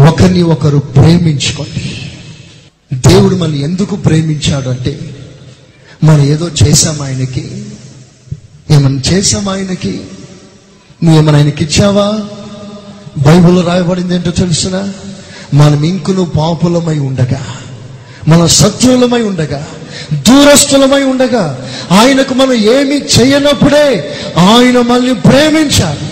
ఒకరిని 0.00 0.42
ఒకరు 0.42 0.78
ప్రేమించుకోండి. 0.78 2.00
దేవుడు 2.94 3.36
మనల్ని 3.36 3.62
ఎందుకు 3.62 3.96
ప్రేమించాడు 3.96 4.68
అంటే 4.68 5.00
మనం 6.04 6.24
ఏదో 6.24 6.50
చేశాం 6.64 7.02
ఆయనకి? 7.02 7.64
ఏమైనా 8.70 9.00
చేశాం 9.12 9.48
ఆయనకి? 9.48 10.00
నువ్వేమైనా 11.04 11.38
ఆయనకి 11.38 11.64
ఇచ్చావా? 11.64 12.20
బైబిల్లో 13.18 13.62
రాయబడింది 13.62 14.14
ఏంటో 14.14 14.30
తెలుసునా? 14.30 14.92
మనం 15.54 15.84
ఇంకును 15.84 16.24
పాపులమై 16.24 16.98
ఉండగా 16.98 17.46
మన 18.28 18.46
శత్రువులమై 18.46 19.22
ఉండగా 19.22 19.66
దూరస్తులమై 20.12 21.02
ఉండగా 21.02 21.68
ఆయనకు 21.92 22.34
మనం 22.34 22.52
ఏమి 22.52 22.96
చేయనప్పుడే 22.96 24.16
ఆయన 24.38 24.80
మనల్ని 24.80 25.14
ప్రేమించాలి 25.14 26.05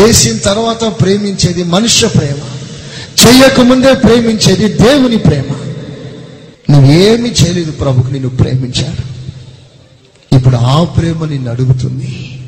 చేసిన 0.00 0.38
తర్వాత 0.38 1.00
ప్రేమించేది 1.00 1.64
మనుష్య 1.64 2.08
ప్రేమ. 2.08 2.38
చెయ్యక 3.26 3.60
ముందే 3.60 3.94
ప్రేమించేది 3.94 4.72
దేవుని 4.72 5.18
ప్రేమ. 5.18 5.54
నువ్వేమి 6.70 7.30
చేయలేదు 7.30 7.70
ప్రభుకు 7.70 8.06
నిన్ను 8.06 8.28
ప్రేమించాడు 8.28 9.10
ఇప్పుడు 10.36 10.56
ఆ 10.56 10.84
ప్రేమ 10.84 11.24
నిన్ను 11.24 11.50
అడుగుతుంది. 11.50 12.40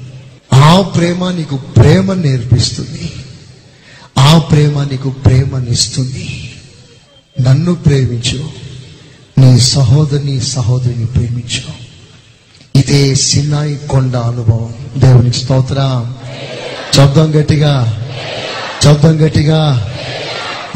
ఆ 0.53 0.80
ప్రేమ 0.80 1.30
నీకు 1.30 1.57
ప్రేమ 1.57 2.12
నేర్పిస్తుంది. 2.12 3.12
ఆ 4.18 4.38
ప్రేమ 4.38 4.82
నీకు 4.82 5.11
ప్రేమనిస్తుంది. 5.11 6.55
నన్ను 7.40 7.74
ప్రేమించు. 7.74 8.50
నీ 9.38 9.61
సహోదరిని 9.61 10.40
సహోదరిని 10.40 11.07
ప్రేమించు. 11.07 11.82
ఇదే 12.78 13.14
సినాయి 13.14 13.80
కొండ 13.90 14.16
అనుభవం. 14.16 14.74
దేవునికి 14.98 15.38
స్తోత్ర. 15.38 16.12
శబ్దం 16.93 17.40
గట్టిగా 17.40 17.99
శబ్దం 18.84 19.26
గట్టిగా 19.26 19.88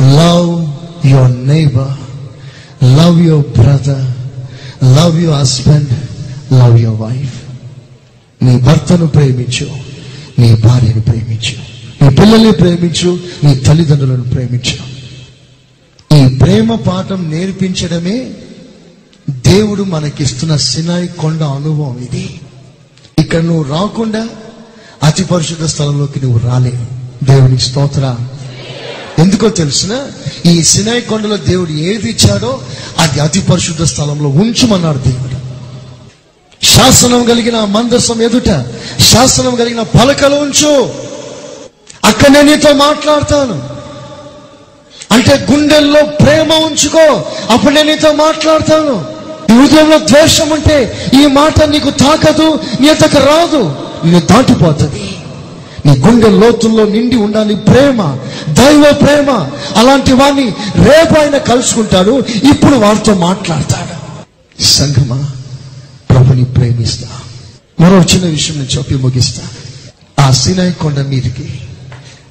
love 0.01 0.73
your 1.07 1.49
neighbour 1.49 2.07
love 2.97 3.21
your 3.21 3.47
brother 3.47 4.17
love 4.97 5.21
your 5.21 5.41
husband 5.41 5.89
love 6.53 6.81
your 6.81 7.01
wife 7.01 7.43
నీ 8.45 8.59
భర్తను 8.59 9.07
ప్రేమించు. 9.07 9.71
నీ 10.39 10.55
భార్యను 10.55 11.01
ప్రేమించు. 11.01 11.55
నీ 12.05 12.15
పిల్లల్ని 12.15 12.53
ప్రేమించు. 12.53 13.21
నీ 13.45 13.55
తల్లిదండ్రులను 13.55 14.23
ప్రేమించు. 14.23 14.97
ఈ 16.17 16.39
ప్రేమ 16.39 16.75
పాఠం 16.75 17.31
నేర్పించడమే 17.31 18.31
దేవుడు 19.31 19.83
మనకిస్తున్న 19.83 20.57
సినాయి 20.57 21.09
కొండ 21.09 21.43
అనుభవం 21.43 21.99
ఇది. 21.99 22.41
ఇక్కడ 23.19 23.43
నువ్వు 23.43 23.63
రాకుండా 23.63 24.29
అతి 25.07 25.25
పరిశుద్ధ 25.25 25.65
స్థలంలోకి 25.65 26.21
నువ్వు 26.21 26.39
రాలేవు 26.39 26.97
దేవునికి 27.25 27.63
స్తోత్ర. 27.63 28.17
ఎందుకో 29.19 29.49
తెలుసిన? 29.49 30.07
ఈ 30.47 30.63
సినాయి 30.63 31.01
కొండలో 31.01 31.37
దేవుడు 31.37 31.71
ఏది 31.71 32.11
ఇచ్చాడో 32.11 32.61
అది 32.99 33.21
అతి 33.21 33.41
పరిశుద్ధ 33.41 33.83
స్థలంలో 33.83 34.29
ఉంచుమన్నాడు 34.29 34.99
దేవుడు. 34.99 35.37
శాసనం 36.67 37.25
కలిగిన 37.25 37.65
మందసం 37.65 38.23
ఎదుట 38.23 38.49
శాసనం 39.01 39.55
కలిగిన 39.55 39.83
పలకలు 39.83 40.35
ఉంచు. 40.35 40.95
అక్కడ 42.05 42.29
నేను 42.29 42.51
నీతో 42.51 42.73
మాట్లాడతాను. 42.73 43.63
అంటే 45.13 45.47
గుండెల్లో 45.53 46.03
ప్రేమ 46.03 46.53
ఉంచుకో 46.53 47.25
అప్పుడు 47.51 47.75
నేను 47.75 47.91
నీతో 47.91 48.13
మాట్లాడతాను. 48.13 49.05
నీ 49.51 49.67
హృదయంలో 49.67 49.99
ద్వేషం 49.99 50.51
ఉంటే 50.51 51.11
ఈ 51.23 51.27
మాట 51.27 51.63
నీకు 51.63 51.91
తాకదు 51.91 52.61
నీ 52.81 52.89
అతకు 52.89 53.19
రాదు. 53.19 53.86
నిన్ను 54.05 54.21
దాటిపోతుంది. 54.21 55.17
నీ 55.87 55.97
గుండె 55.97 56.29
లోతుల్లో 56.29 56.85
నిండి 56.85 57.17
ఉండాలి 57.17 57.57
ప్రేమ 57.57 58.19
దైవ 58.49 58.99
ప్రేమ. 59.03 59.51
అలాంటి 59.77 60.13
వాడిని 60.13 60.45
రేపు 60.77 61.21
ఆయన 61.21 61.39
కలుసుకుంటాడు. 61.39 62.25
ఇప్పుడు 62.53 62.75
వారితో 62.75 63.15
మాట్లాడతాడు. 63.15 63.97
సంఘమా 64.63 65.31
ప్రభుని 66.11 66.45
ప్రేమిస్తా. 66.45 67.09
మరో 67.81 68.03
చిన్న 68.03 68.27
విషయం 68.27 68.57
నేను 68.57 68.69
చెప్పి 68.69 68.95
ముగిస్తా. 68.95 69.43
ఆ 70.21 70.31
సినాయి 70.31 70.73
కొండ 70.73 70.99
మీదకి 70.99 71.61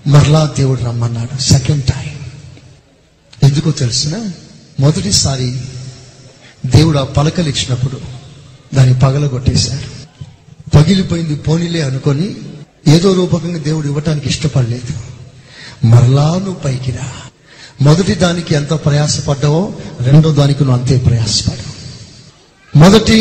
మరలా 0.07 0.53
దేవుడు 0.57 0.83
రమ్మన్నాడు 0.83 1.41
సెకండ్ 1.41 1.83
టైం 1.83 2.19
ఎందుకో 3.43 3.71
తెలిసిన? 3.71 4.29
మొదటిసారి 4.79 5.57
దేవుడు 6.65 6.97
ఆ 6.97 7.03
పలకలు 7.03 7.49
ఇచ్చినప్పుడు 7.49 8.01
దాన్ని 8.75 8.99
పగలగొట్టేశాడు 8.99 9.94
పగిలిపోయింది 10.73 11.35
పోనీలే 11.35 11.81
అనుకొని 11.81 12.35
ఏదో 12.87 13.13
రూపకంగా 13.13 13.57
దేవుడు 13.57 13.87
ఇవ్వటానికి 13.87 14.29
ఇష్టపడలేదు. 14.29 14.93
మరలా 15.85 16.27
నువ్వు 16.35 16.59
పైకి 16.65 16.91
రా. 16.91 17.07
మొదటి 17.81 18.15
దానికి 18.15 18.55
ఎంత 18.55 18.73
ప్రయాసపడ్డావో 18.73 19.73
రెండో 20.01 20.31
దానికి 20.31 20.63
నువ్వు 20.63 20.81
అంతే 20.81 20.97
ప్రయాసపడ్డావు 20.97 21.75
మొదటి 22.77 23.17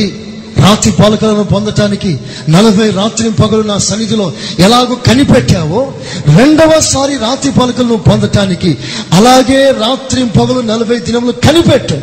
రాత్రి 0.59 0.93
పాలకలను 0.93 1.45
పొందటానికి 1.45 2.19
నలభై 2.49 2.91
రాత్రి 2.91 3.31
పగలు 3.31 3.63
నా 3.63 3.79
సన్నిధిలో 3.79 4.33
ఎలాగో 4.59 4.95
కనిపెట్టావో 4.95 5.95
రెండవసారి 6.39 7.17
రాత్రి 7.17 7.53
పాలకలను 7.53 7.97
పొందటానికి 7.97 8.79
అలాగే 9.13 9.71
రాత్రి 9.71 10.29
పగలు 10.29 10.61
నలభై 10.61 10.99
దినములు 10.99 11.33
కనిపెట్టు. 11.33 12.01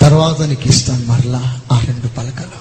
తర్వాత 0.00 0.42
నీకు 0.42 0.68
ఇస్తాను 0.68 1.04
మరలా 1.06 1.60
ఆ 1.72 1.78
రెండు 1.78 2.08
పలకలు. 2.08 2.53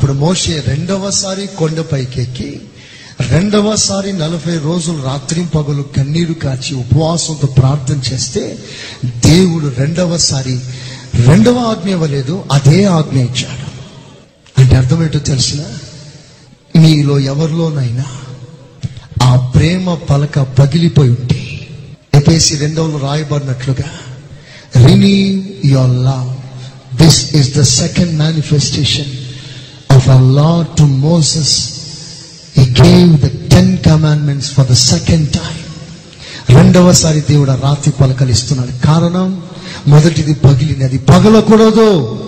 అప్పుడు 0.00 0.18
మోషే 0.18 0.64
రెండవసారి 0.66 1.46
కొండపైకి 1.46 2.22
ఎక్కి 2.22 2.60
రెండవసారి 3.30 4.12
నలభై 4.12 4.58
రోజులు 4.58 5.02
రాత్రి 5.02 5.44
పగలు 5.54 5.82
కన్నీరు 5.96 6.32
కాచి 6.32 6.74
ఉపవాసంతో 6.74 7.46
ప్రార్థన 7.46 8.00
చేస్తే 8.12 8.58
దేవుడు 9.26 9.72
రెండవసారి 9.78 10.58
రెండవ 11.26 11.58
ఆజ్ఞ 11.58 11.90
ఇవ్వలేదు 11.90 12.44
అదే 12.52 12.84
ఆజ్ఞ 12.84 13.18
ఇచ్చాడు. 13.20 13.66
అంటే 14.60 14.76
అర్థమేంటో 14.76 15.18
తెలిసిన? 15.18 15.60
మీలో 16.76 17.18
ఎవరిలోనైనా 17.18 18.04
ఆ 19.22 19.36
ప్రేమ 19.36 19.94
పలక 19.94 20.38
పగిలిపోయి 20.38 21.10
ఉంటే 21.10 21.40
ఎపేసి 22.14 22.56
రెండవలో 22.56 22.98
రాయబడినట్లుగా 22.98 23.90
renew 24.86 25.16
your 25.64 25.96
love 26.04 26.28
this 27.02 27.34
is 27.34 27.54
the 27.58 27.60
second 27.60 28.18
manifestation 28.18 29.12
of 30.00 30.10
a 30.10 30.20
Lord 30.20 30.80
to 30.80 30.86
Moses 30.86 31.70
he 32.58 32.66
gave 32.66 33.16
the 33.16 33.26
ten 33.50 33.78
commandments 33.78 34.50
for 34.50 34.66
the 34.66 34.72
second 34.72 35.30
time 35.30 35.60
రెండవసారి 36.56 37.20
దేవుడు 37.20 37.50
రాత్రి 37.50 37.92
పలకలు 38.00 38.30
ఇస్తున్నాడు. 38.30 38.86
కారణం 38.86 39.42
మొదటిది 39.86 40.34
పగిలినది. 40.34 40.98
పగలకూడదు. 40.98 42.18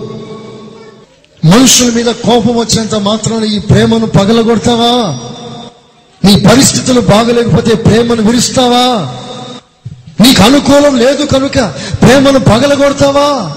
మనుషుల 1.45 1.93
మీద 1.93 2.05
కోపం 2.05 2.57
వచ్చినంత 2.57 2.95
మాత్రాన 2.95 3.43
ఈ 3.43 3.59
ప్రేమను 3.59 4.05
పగలగొడతావా? 4.05 5.19
నీ 6.25 6.39
పరిస్థితులు 6.39 7.01
బాగలేకపోతే 7.01 7.73
ప్రేమను 7.75 8.21
విరుస్తావా? 8.21 9.15
నీకు 10.21 10.43
అనుకూలం 10.43 10.95
లేదు 10.97 11.23
కనుక 11.23 11.59
ప్రేమను 12.01 12.39
పగలగొడతావా? 12.39 13.55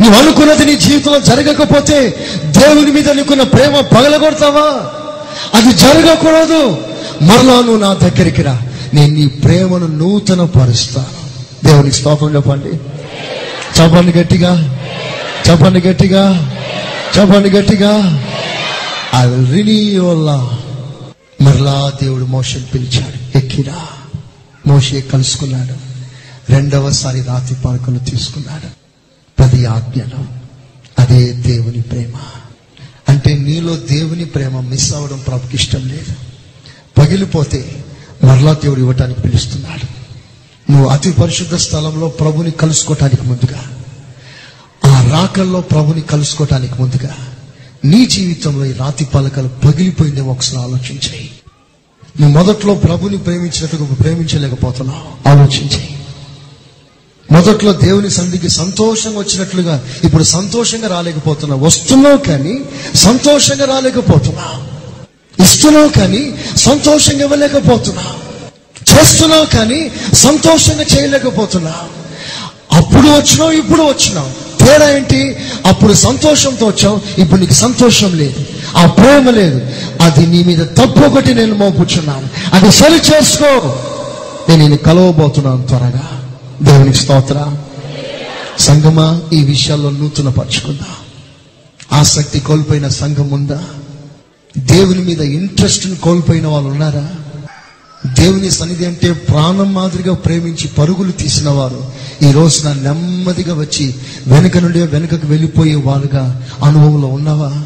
నువ్వు 0.00 0.22
అనుకున్నది 0.22 0.64
నీ 0.64 0.76
జీవితంలో 0.76 1.20
జరగకపోతే 1.20 2.26
దేవుని 2.44 2.92
మీద 2.92 3.10
నీకున్న 3.10 3.42
ప్రేమ 3.42 3.80
పగలగొడతావా? 3.80 4.90
అది 5.54 5.74
జరగకూడదు. 5.74 6.78
మరలా 7.22 7.52
నువ్వు 7.52 7.76
నా 7.76 7.94
దగ్గరికి 7.94 8.42
రా. 8.42 8.62
నేను 8.94 9.14
నీ 9.14 9.26
ప్రేమను 9.26 9.86
నూతన 9.86 10.44
పరుస్తాను 10.44 11.20
దేవునికి 11.66 11.96
స్తోత్రం 11.96 12.34
చెప్పండి. 12.34 12.68
చెప్పండి 13.80 14.18
గట్టిగా. 14.18 14.78
చెప్పండి 15.50 15.80
గట్టిగా. 15.80 16.52
చెప్పండి 17.18 17.50
గట్టిగా. 17.50 18.24
ఐ 19.16 19.26
విల్ 19.26 19.52
రినీ 19.52 19.98
మరలా 21.44 21.92
దేవుడు 22.02 22.24
మోషన్ 22.24 22.64
పిలిచాడు. 22.74 23.38
ఎక్కిరా. 23.38 23.86
మోషే 24.66 25.00
కలుసుకున్నాడు. 25.00 25.90
రెండవసారి 26.52 27.22
రాతి 27.22 27.54
పలకలు 27.54 27.98
తీసుకున్నాడు. 27.98 28.79
పది 29.40 29.66
ఆజ్ఞలు. 29.66 30.24
అదే 30.98 31.32
దేవుని 31.32 31.82
ప్రేమ. 31.82 32.18
అంటే 33.08 33.38
నీలో 33.38 33.76
దేవుని 33.76 34.24
ప్రేమ 34.24 34.60
మిస్ 34.60 34.94
అవ్వడం 34.94 35.18
ప్రభుకి 35.26 35.56
ఇష్టం 35.56 35.88
లేదు. 35.88 36.14
పగిలిపోతే 36.98 37.84
మరలా 38.24 38.52
దేవుడు 38.52 38.80
ఇవ్వటానికి 38.80 39.20
పిలుస్తున్నాడు. 39.20 40.00
నువ్వు 40.72 40.88
అతి 40.88 41.12
పరిశుద్ధ 41.12 41.54
స్థలంలో 41.54 42.08
ప్రభుని 42.08 42.50
కలుసుకోవటానికి 42.50 43.22
ముందుగా 43.22 43.84
ఆ 44.84 45.10
రాకల్లో 45.10 45.60
ప్రభుని 45.60 46.00
కలుసుకోవటానికి 46.00 46.82
ముందుగా 46.82 47.16
నీ 47.84 48.06
జీవితంలో 48.06 48.64
ఈ 48.64 48.72
రాతి 48.72 49.04
పలకలు 49.04 49.48
పగిలిపోయిందేమో 49.48 50.32
ఒకసారి 50.32 50.58
ఆలోచించాయి. 50.58 51.30
నువ్వు 52.20 52.44
మొదట్లో 52.44 52.74
ప్రభుని 52.74 53.18
ప్రేమించినట్టుగా 53.18 53.94
ప్రేమించలేకపోతున్నావు. 53.94 55.28
ఆలోచించాయి. 55.28 55.99
మొదట్లో 57.32 57.72
దేవుని 57.72 58.10
సంధికి 58.10 58.48
సంతోషంగా 58.48 59.18
వచ్చినట్లుగా 59.18 59.84
ఇప్పుడు 60.04 60.22
సంతోషంగా 60.22 60.88
రాలేకపోతున్నావు 60.88 61.64
వస్తున్నావు 61.64 62.16
కానీ 62.16 62.58
సంతోషంగా 62.94 63.64
రాలేకపోతున్నావు 63.64 64.70
ఇస్తున్నావు 65.42 65.88
కానీ 65.88 66.34
సంతోషంగా 66.56 67.24
ఇవ్వలేకపోతున్నావు 67.24 68.30
చేస్తున్నావు 68.94 69.44
కానీ 69.44 69.90
సంతోషంగా 70.14 70.82
చేయలేకపోతున్నావు 70.82 72.00
అప్పుడు 72.76 73.08
వచ్చినావు 73.08 73.50
ఇప్పుడు 73.50 73.82
వచ్చినావు. 73.82 74.58
తేడా 74.58 74.96
ఏంటి? 74.96 75.36
అప్పుడు 75.66 75.92
సంతోషంతో 75.92 76.66
వచ్చావు 76.66 77.20
ఇప్పుడు 77.20 77.40
నీకు 77.40 77.52
సంతోషం 77.52 78.18
లేదు. 78.18 78.44
ఆ 78.76 78.86
ప్రేమ 78.86 79.30
లేదు. 79.30 79.60
అది 80.00 80.26
నీ 80.26 80.44
మీద 80.44 80.58
తప్పు 80.58 81.06
ఒకటి 81.06 81.34
నేను 81.34 81.54
మోపుచున్నాను. 81.54 82.28
అది 82.52 82.72
సరి 82.72 82.94
చేసుకో. 82.94 83.78
నేను 84.48 84.62
నేను 84.62 84.76
కలవబోతున్నాను 84.76 85.66
త్వరగా. 85.66 86.19
దేవునికి 86.62 86.96
స్తోత్ర. 86.96 87.56
సంఘమా 88.58 89.20
ఈ 89.32 89.44
విషయాల్లో 89.44 89.90
నూతన 89.90 90.28
పరుచుకుందా 90.28 90.86
ఆసక్తి 91.96 92.40
కోల్పోయిన 92.40 92.88
సంఘం 92.88 93.30
ఉందా? 93.30 93.64
దేవుని 94.58 94.98
మీద 94.98 95.20
ఇంట్రెస్ట్ని 95.20 95.96
కోల్పోయిన 95.96 96.46
వాళ్ళు 96.46 96.68
ఉన్నారా? 96.68 97.10
దేవుని 98.18 98.50
సన్నిధి 98.50 98.86
అంటే 98.86 99.12
ప్రాణం 99.12 99.74
మాదిరిగా 99.74 100.14
ప్రేమించి 100.14 100.68
పరుగులు 100.68 101.12
తీసిన 101.12 101.48
వారు 101.48 101.92
ఈ 102.22 102.32
రోజున 102.32 102.72
నెమ్మదిగా 102.72 103.54
వచ్చి 103.54 103.94
వెనుక 104.26 104.58
నుండి 104.58 104.82
వెనుకకు 104.82 105.26
వెళ్ళిపోయే 105.26 105.74
వారుగా 105.74 106.46
అనుభవంలో 106.64 107.08
ఉన్నావా? 107.08 107.62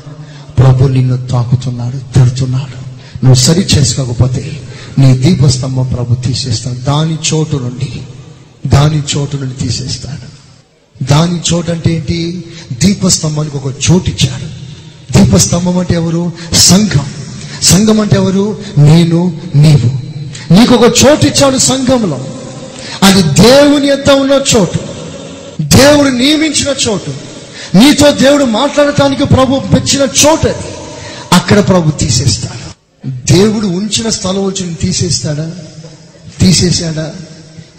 ప్రభు 0.59 0.85
నిన్ను 0.85 1.27
తాకుతున్నాడు 1.27 1.97
తిడుతున్నాడు. 1.97 2.85
నువ్వు 3.25 3.35
సరి 3.35 3.61
చేసుకోకపోతే 3.61 4.63
నీ 4.99 5.19
దీపస్తంభం 5.19 5.87
ప్రభు 5.87 6.15
తీసేస్తాడు. 6.15 6.77
దాని 6.77 7.15
చోటు 7.15 7.57
నుండి 7.57 8.03
దాని 8.75 9.03
చోటు 9.17 9.37
నుండి 9.37 9.55
తీసేస్తాడు. 9.55 10.35
దాని 11.05 11.41
చోటు 11.53 11.71
అంటే 11.71 11.93
ఏంటి? 11.95 12.45
దీపస్తంభానికి 12.73 13.57
ఒక 13.57 13.75
చోటు 13.91 14.11
ఇచ్చాడు. 14.11 14.65
దీపస్తంభం 15.19 15.79
అంటే 15.79 15.95
ఎవరు? 15.95 16.33
సంఘం. 16.53 17.07
సంఘం 17.63 18.01
అంటే 18.01 18.17
ఎవరు? 18.17 18.59
నేను 18.79 19.41
నీవు. 19.55 20.05
నీకు 20.53 20.75
ఒక 20.75 20.93
చోటు 21.07 21.27
ఇచ్చాడు 21.27 21.59
సంఘంలో. 21.59 22.29
అది 23.03 23.23
దేవుని 23.23 23.89
ఎద్ద 23.89 24.11
ఉన్న 24.11 24.33
చోటు. 24.33 24.79
దేవుడు 25.63 26.09
నియమించిన 26.09 26.75
చోటు. 26.89 27.11
నీతో 27.77 28.11
దేవుడు 28.11 28.45
మాట్లాడటానికి 28.45 29.25
ప్రభు 29.25 29.61
పెంచిన 29.61 30.03
చోటు 30.03 30.49
అది. 30.49 30.65
అక్కడ 31.33 31.69
ప్రభు 31.69 31.91
తీసేస్తాడు. 31.91 32.75
దేవుడు 33.33 33.67
ఉంచిన 33.67 34.09
స్థలం 34.09 34.45
వచ్చి 34.45 34.75
తీసేస్తాడా? 34.75 35.53
తీసేశాడా? 36.41 37.13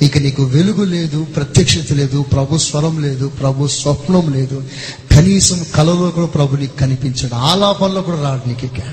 ఇక 0.01 0.17
నీకు 0.17 0.43
వెలుగు 0.43 0.83
లేదు 0.83 1.23
ప్రత్యక్షత 1.23 1.93
లేదు 1.93 2.21
ప్రభు 2.21 2.57
స్వరం 2.57 3.01
లేదు 3.01 3.27
ప్రభు 3.27 3.67
స్వప్నం 3.67 4.33
లేదు. 4.33 4.63
కనీసం 5.11 5.65
కలలో 5.75 6.09
కూడా 6.09 6.27
ప్రభు 6.27 6.55
నీకు 6.55 6.77
కనిపించడు. 6.77 7.35
ఆలాపంలో 7.35 8.01
కూడా 8.01 8.23
రాడు 8.23 8.49
నీకు 8.49 8.65
ఇక. 8.65 8.83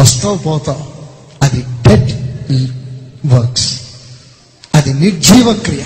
వస్తావు 0.00 0.38
పోతావు. 0.38 0.84
అది 1.42 1.62
డెడ్ 1.62 2.10
వర్క్స్. 3.26 3.80
అది 4.74 4.94
నిర్జీవ 4.94 5.52
క్రియ. 5.52 5.82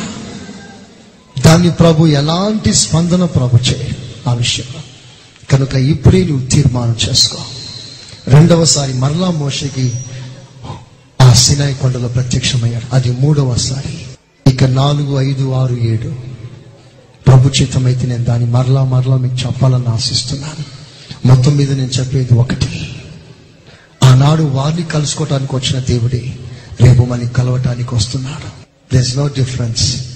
దాన్ని 1.47 1.71
ప్రభు 1.71 2.07
ఎలాంటి 2.07 2.75
స్పందన 2.75 3.25
ప్రభు 3.25 3.57
చేయడు 3.57 4.29
ఆ 4.29 4.35
విషయంలో 4.35 4.81
కనుక 5.51 5.75
ఇప్పుడే 5.75 6.25
నువ్వు 6.25 6.47
తీర్మానం 6.47 6.97
చేసుకో. 7.09 7.39
రెండవసారి 8.29 8.95
మరలా 8.95 9.31
మోషకి 9.31 9.93
ఆ 11.23 11.33
సినాయి 11.33 11.75
కొండలో 11.75 12.09
ప్రత్యక్షమయ్యాడు. 12.09 12.95
అది 12.95 13.11
మూడవసారి. 13.11 14.14
ఇక 14.47 14.65
నాలుగు 14.65 15.21
ఐదు 15.21 15.53
ఆరు 15.53 15.75
ఏడు. 15.75 16.15
ప్రభుచితమైతే 17.27 18.07
నేను 18.07 18.25
దాన్ని 18.25 18.51
మరలా 18.51 18.85
మరలా 18.85 19.17
మీకు 19.17 19.35
చెప్పాలని 19.35 19.87
ఆశిస్తున్నాను. 19.87 20.85
మొత్తం 21.27 21.57
మీద 21.57 21.73
నేను 21.73 21.89
చెప్పేది 21.89 22.35
ఒకటి. 22.35 22.97
ఆనాడు 24.05 24.43
వారిని 24.43 24.83
కలుసుకోవటానికి 24.83 25.57
వచ్చిన 25.57 25.79
దేవుడే 25.79 26.37
రేపు 26.81 27.03
మనకి 27.03 27.35
కలవటానికి 27.35 27.95
వస్తున్నాడు. 27.95 28.65
దెస్ 28.97 29.19
నో 29.19 29.27
డిఫరెన్స్ 29.27 30.07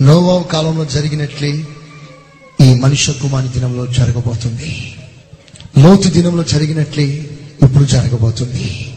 నోవా 0.00 0.42
కాలంలో 0.42 0.84
జరిగినట్లే 0.84 1.64
ఈ 2.60 2.74
మనుష్య 2.74 3.12
కుమారి 3.12 3.48
దినంలో 3.48 3.86
జరగబోతుంది. 3.86 4.94
లోతు 5.78 6.08
దినంలో 6.08 6.42
జరిగినట్లే 6.42 7.30
ఇప్పుడు 7.62 7.84
జరగబోతుంది. 7.84 8.91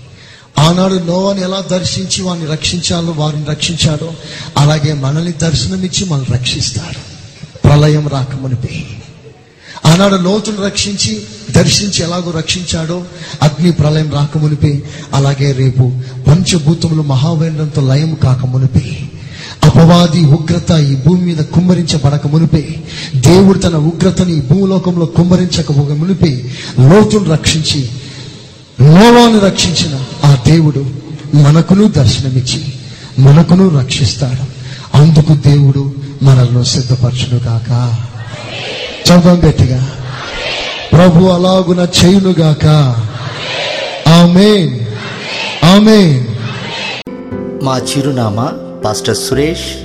ఆనాడు 0.66 0.93
నోవాని 0.93 1.41
ఎలా 1.41 1.63
దర్శించి 1.72 2.24
వారిని 2.24 2.45
రక్షించాలో 2.45 3.11
వారిని 3.11 3.45
రక్షించాడో 3.45 4.13
అలాగే 4.57 4.93
మనల్ని 4.93 5.32
దర్శనమిచ్చి 5.32 6.05
మనల్ని 6.05 6.34
రక్షిస్తాడు. 6.34 7.16
ప్రళయం 7.68 8.07
రాకమునిపే. 8.07 8.84
ఆనాడు 9.86 10.16
లోతును 10.16 10.66
రక్షించి 10.66 11.22
దర్శించి 11.51 12.03
ఎలాగో 12.03 12.32
రక్షించాడో 12.32 13.03
అగ్ని 13.41 13.72
ప్రళయం 13.72 14.11
రాకమునిపే 14.11 14.84
అలాగే 15.13 15.51
రేపు 15.51 15.91
పంచభూతములు 16.28 17.01
మహావేంద్రంతో 17.01 17.82
లయం 17.82 18.13
కాకమునిపే. 18.13 19.09
అపవాది 19.63 20.26
ఉగ్రత 20.26 20.72
ఈ 20.72 20.95
భూమి 20.95 21.22
మీద 21.22 21.38
కుమ్మరించబడక 21.38 22.28
మునిపే. 22.28 22.84
దేవుడు 23.16 23.59
తన 23.59 23.76
ఉగ్రతని 23.76 24.41
భూలోకంలో 24.41 25.05
కుమ్మరించక 25.05 25.72
మునిపే. 25.72 26.51
లోతును 26.80 27.32
రక్షించి 27.32 27.89
నోవాను 28.82 29.39
రక్షించిన 29.39 29.99
ఆ 30.26 30.38
దేవుడు 30.47 30.86
మనకును 31.34 31.88
దర్శనమిచ్చి 31.88 32.73
మనకును 33.19 33.80
రక్షిస్తాడు. 33.80 34.55
అందుకు 34.97 35.34
దేవుడు 35.34 35.95
మనల్ని 36.23 36.65
సిద్ధపరచును 36.65 37.39
గాక 37.39 37.95
చదువు 39.09 39.36
గట్టిగా. 39.36 39.91
ప్రభు 40.93 41.26
అలాగున 41.26 41.88
చేయునుగాక. 42.03 42.65
ఆమె 44.09 44.80
ఆమె 45.63 46.26
మా 47.63 47.78
చిరునామా 47.78 48.53
pastor 48.86 49.17
Suresh 49.17 49.85